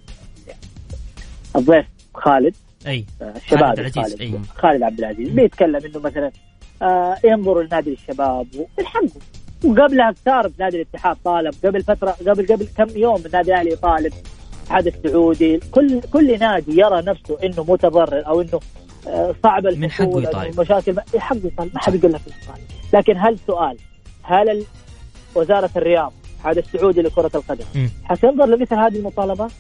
الضيف 1.57 1.87
خالد 2.15 2.55
أي 2.87 3.05
الشباب 3.37 3.65
عبد 3.65 3.79
العزيز، 3.79 4.05
خالد, 4.05 4.21
أي. 4.21 4.41
خالد 4.57 4.83
عبد 4.83 4.99
العزيز 4.99 5.29
بيتكلم 5.29 5.77
إنه 5.87 5.99
مثلا 6.01 6.31
آه 6.83 7.17
ينظروا 7.25 7.63
لنادي 7.63 7.93
الشباب 7.93 8.47
والحق 8.79 9.01
وقبلها 9.65 10.13
كثار 10.13 10.51
نادي 10.59 10.77
الاتحاد 10.77 11.17
طالب 11.25 11.55
قبل 11.65 11.83
فترة 11.83 12.11
قبل 12.11 12.47
قبل 12.47 12.69
كم 12.77 12.97
يوم 12.97 13.23
النادي 13.27 13.51
الأهلي 13.53 13.77
طالب 13.77 14.13
الاتحاد 14.59 14.87
السعودي 14.87 15.61
كل 15.71 16.01
كل 16.01 16.39
نادي 16.39 16.81
يرى 16.81 17.03
نفسه 17.03 17.39
إنه 17.45 17.65
متضرر 17.69 18.27
أو 18.27 18.41
إنه 18.41 18.61
آه، 19.09 19.35
صعب 19.43 19.67
من 19.67 19.91
حقه 19.91 20.23
يطالب. 20.23 20.61
مشاكل 20.61 20.93
ما- 20.95 21.03
حقه 21.19 21.37
يطالب 21.45 21.71
ما 21.75 21.81
حد 21.81 21.95
يقول 21.95 22.13
لك. 22.13 22.21
لكن 22.95 23.17
هل 23.17 23.39
سؤال 23.47 23.77
هل 24.23 24.65
وزارة 25.35 25.71
الرياض 25.77 26.13
الاتحاد 26.31 26.59
السعودي 26.59 27.03
لكرة 27.03 27.31
القدم. 27.35 27.65
حتنظر 28.05 28.47
لمثل 28.47 28.75
هذه 28.75 28.97
المطالبات؟ 28.97 29.51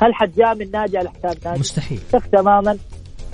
هل 0.00 0.14
حتجامل 0.14 0.70
نادي 0.70 0.98
على 0.98 1.10
حساب 1.10 1.36
نادي؟ 1.44 1.60
مستحيل 1.60 1.98
تماما 2.32 2.78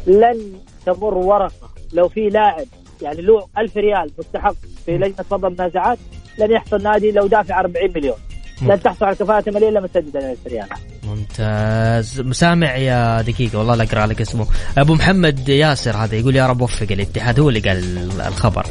لن 0.07 0.53
تمر 0.87 1.15
ورقة 1.15 1.69
لو 1.93 2.09
في 2.09 2.21
لاعب 2.29 2.67
يعني 3.03 3.23
له 3.23 3.47
ألف 3.59 3.77
ريال 3.77 4.11
مستحق 4.19 4.55
في 4.87 4.99
لجنة 4.99 5.25
فضل 5.31 5.49
المنازعات 5.49 5.99
لن 6.39 6.53
يحصل 6.53 6.83
نادي 6.83 7.13
لو 7.13 7.27
دافع 7.27 7.61
40 7.61 7.93
مليون. 7.95 8.17
لن 8.63 8.83
تحصل 8.83 9.05
على 9.05 9.17
كفاءة 9.17 9.51
مالية 9.51 9.71
لما 9.71 9.87
تسدد 9.87 10.17
ال 10.17 10.25
1000 10.25 10.39
ريال. 10.47 10.67
ممتاز. 11.05 12.21
مسامع 12.21 12.77
يا 12.77 13.23
دقيقة 13.23 13.59
والله 13.59 13.75
لا 13.75 13.85
أقرأ 13.85 14.07
لك 14.07 14.21
اسمه. 14.21 14.47
أبو 14.79 14.95
محمد 14.95 15.49
ياسر 15.49 15.97
هذا 15.97 16.15
يقول 16.15 16.37
يا 16.37 16.47
رب 16.47 16.61
وفق 16.61 16.87
الاتحاد. 16.91 17.41
هو 17.41 17.49
اللي 17.49 17.61
قال 17.61 18.11
الخبر. 18.27 18.67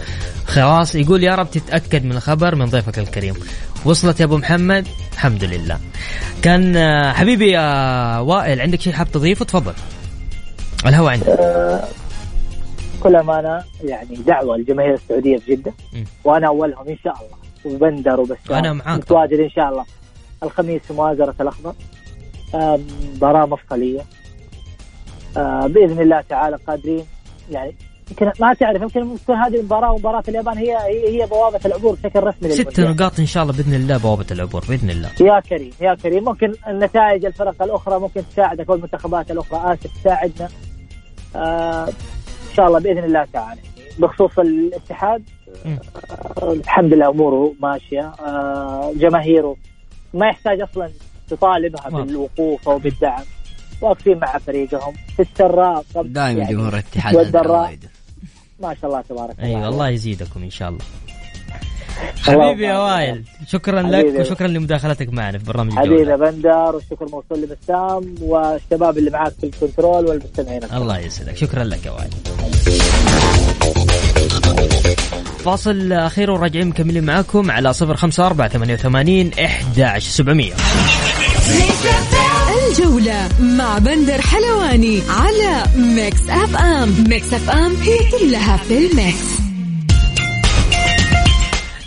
خلاص 0.47 0.95
يقول 0.95 1.23
يا 1.23 1.35
رب 1.35 1.51
تتأكد 1.51 2.05
من 2.05 2.11
الخبر 2.11 2.55
من 2.55 2.65
ضيفك 2.65 2.99
الكريم. 2.99 3.35
وصلت 3.85 4.19
يا 4.19 4.25
أبو 4.25 4.37
محمد؟ 4.37 4.87
الحمد 5.13 5.43
لله. 5.43 5.79
كان 6.41 6.75
آه، 6.75 7.13
حبيبي 7.13 7.51
يا 7.51 8.17
وائل 8.19 8.61
عندك 8.61 8.81
شيء 8.81 8.93
حاب 8.93 9.11
تضيفه؟ 9.11 9.45
تفضل. 9.45 9.73
الهوا 10.85 11.11
عندك. 11.11 11.39
كل 13.03 13.15
أمانة 13.15 13.63
يعني 13.83 14.15
دعوة 14.15 14.57
للجماهير 14.57 14.93
السعودية 14.93 15.37
في 15.37 15.55
جدة. 15.55 15.73
م. 15.93 16.03
وأنا 16.23 16.47
أولهم 16.47 16.87
إن 16.87 16.97
شاء 17.03 17.13
الله. 17.13 17.75
وبندر 17.75 18.19
وبسام. 18.19 18.55
أنا 18.57 18.73
معاك. 18.73 18.99
متواجد 18.99 19.39
إن 19.39 19.49
شاء 19.49 19.69
الله. 19.69 19.85
الخميس 20.43 20.81
في 20.81 20.93
آم، 22.55 22.87
مباراة 23.15 23.45
مفصلية 23.45 24.01
آه، 25.37 25.67
بإذن 25.67 26.01
الله 26.01 26.21
تعالى 26.21 26.57
قادرين. 26.67 27.05
يعني 27.51 27.75
يمكن 28.09 28.31
ما 28.39 28.53
تعرف 28.53 28.81
يمكن 28.81 29.17
تكون 29.23 29.35
هذه 29.35 29.55
المباراة 29.59 29.91
ومباراة 29.91 30.23
اليابان 30.27 30.57
هي 30.57 30.77
هي, 30.77 31.25
بوابة 31.25 31.59
العبور 31.65 31.95
بشكل 31.95 32.23
رسمي 32.23 32.51
ست. 32.51 32.79
نقاط 32.79 33.19
إن 33.19 33.25
شاء 33.25 33.43
الله 33.43 33.55
بإذن 33.55 33.73
الله 33.73 33.97
بوابة 33.97 34.25
العبور 34.31 34.63
بإذن 34.69 34.89
الله. 34.89 35.09
يا 35.21 35.39
كريم 35.39 35.71
يا 35.81 35.95
كريم. 35.95 36.23
ممكن 36.23 36.53
النتائج 36.67 37.25
الفرق 37.25 37.63
الأخرى 37.63 37.99
ممكن 37.99 38.21
تساعدك 38.31 38.69
والمنتخبات 38.69 39.31
الأخرى. 39.31 39.73
آسف 39.73 39.91
تساعدنا. 40.01 40.49
آه 41.35 41.87
ان 41.87 41.93
شاء 42.55 42.67
الله 42.67 42.79
بإذن 42.79 43.03
الله 43.03 43.27
تعالى. 43.33 43.61
بخصوص 43.99 44.39
الاتحاد 44.39 45.23
الحمد 46.43 46.93
لله 46.93 47.09
أموره 47.09 47.53
ماشية 47.61 48.11
آه 48.25 48.93
جماهيره 48.95 49.55
ما 50.13 50.27
يحتاج 50.27 50.61
أصلا 50.61 50.89
تطالبها. 51.29 51.89
بالوقوف 51.89 52.69
أو 52.69 52.77
بالدعم. 52.77 53.23
واقفين 53.81 54.19
مع 54.19 54.37
فريقهم 54.37 54.93
في 55.15 55.21
السراء 55.21 55.85
دائما 55.95 56.39
يعني 56.39 56.53
جمهور 56.53 56.73
الاتحاد. 56.73 57.15
ما 58.59 58.75
شاء 58.81 58.89
الله 58.89 59.01
تبارك 59.01 59.39
الله. 59.39 59.49
أيوه 59.49 59.69
الله 59.69 59.89
يزيدكم 59.89 60.43
إن 60.43 60.49
شاء 60.49 60.69
الله. 60.69 60.81
حبيبي 62.23 62.65
يا. 62.65 62.77
وائل. 62.77 63.23
شكرا 63.47 63.83
حبيبي. 63.83 64.11
لك 64.11 64.19
وشكرا 64.19 64.47
لمداخلتك 64.47 65.13
معنا 65.13 65.37
في 65.37 65.45
برنامج 65.45 65.73
حبيبي 65.73 65.95
الجولة 65.95 66.15
بندر 66.15 66.49
والشكر 66.49 67.05
موصول 67.05 67.41
لبسام 67.41 68.15
والشباب 68.21 68.97
اللي 68.97 69.11
معاك 69.11 69.33
في 69.41 69.45
الكنترول 69.45 70.05
والمستمعين. 70.05 70.63
الله 70.73 70.99
يسعدك. 70.99 71.37
شكرا 71.37 71.63
لك 71.63 71.85
يا 71.85 71.91
وائل. 71.91 72.09
فاصل 75.45 75.93
أخير 75.93 76.31
وراجعين 76.31 76.67
مكملين 76.67 77.03
معاكم 77.03 77.51
على 77.51 77.73
صفر 77.73 77.95
خمسة 77.95 78.25
أربعة 78.25 78.47
ثمانية 78.47 78.73
وثمانين 78.73 79.31
إحدى 79.45 79.99
سبعمية. 79.99 80.53
الجولة 82.69 83.29
مع 83.39 83.77
بندر 83.77 84.21
حلواني 84.21 85.01
على 85.09 85.63
Mix 85.75 86.29
FM. 86.29 87.03
Mix 87.09 87.33
FM 87.33 87.75
هي 87.75 87.97
كلها 88.11 88.57
في 88.57 88.77
ال 88.77 88.90
mix. 88.90 89.42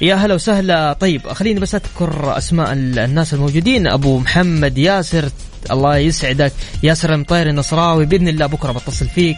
يا 0.01 0.14
هلا 0.14 0.34
وسهلا. 0.34 0.92
طيب 0.92 1.28
خليني 1.32 1.61
بس 1.61 1.74
أذكر 1.74 2.38
أسماء 2.38 2.72
ال- 2.72 2.99
الناس 2.99 3.34
الموجودين. 3.34 3.86
أبو 3.86 4.18
محمد 4.18 4.78
ياسر 4.78 5.28
الله 5.70 5.97
يسعدك. 5.97 6.53
ياسر 6.82 7.14
المطير 7.14 7.49
النصراوي 7.49 8.07
بإذن 8.07 8.28
الله 8.28 8.47
بكرة 8.47 8.72
بتصل 8.72 9.07
فيك. 9.09 9.36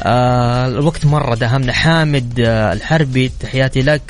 آه 0.00 0.66
الوقت 0.68 1.06
مرة 1.06 1.34
دهمنا 1.34 1.72
حامد 1.72 2.40
آه 2.40 2.72
الحربي 2.72 3.30
تحياتي 3.40 3.82
لك. 3.82 4.02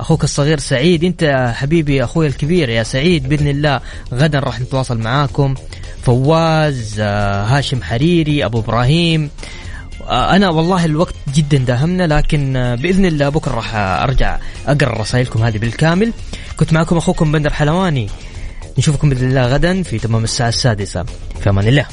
أخوك 0.00 0.24
الصغير 0.24 0.58
سعيد. 0.58 1.04
أنت 1.04 1.22
يا 1.22 1.52
حبيبي 1.52 2.04
أخوي 2.04 2.26
الكبير 2.26 2.68
يا 2.68 2.82
سعيد 2.82 3.28
بإذن 3.28 3.48
الله 3.48 3.80
غدا 4.14 4.38
راح 4.38 4.60
نتواصل 4.60 4.98
معاكم. 4.98 5.54
فواز 6.02 6.96
آه 7.00 7.44
هاشم 7.44 7.82
حريري 7.82 8.44
أبو 8.44 8.58
إبراهيم 8.58 9.22
آه، 9.24 9.61
آه، 10.08 10.36
أنا 10.36 10.48
والله 10.48 10.84
الوقت 10.84 11.14
جدا 11.34 11.58
داهمنا 11.58 12.06
لكن 12.06 12.56
آه، 12.56 12.74
بإذن 12.74 13.04
الله 13.04 13.28
بكرة 13.28 13.54
راح 13.54 13.74
آه، 13.74 14.02
أرجع 14.02 14.38
أقرأ 14.66 15.00
رسائلكم 15.00 15.42
هذه 15.42 15.58
بالكامل. 15.58 16.12
كنت 16.56 16.72
معكم 16.72 16.96
أخوكم 16.96 17.32
بندر 17.32 17.52
حلواني. 17.52 18.08
نشوفكم 18.78 19.10
بإذن 19.10 19.28
الله 19.28 19.46
غدا 19.46 19.82
في 19.82 19.98
تمام 19.98 20.24
الساعة 20.24 20.48
السادسة. 20.48 21.04
في 21.40 21.50
أمان 21.50 21.68
الله. 21.68 21.86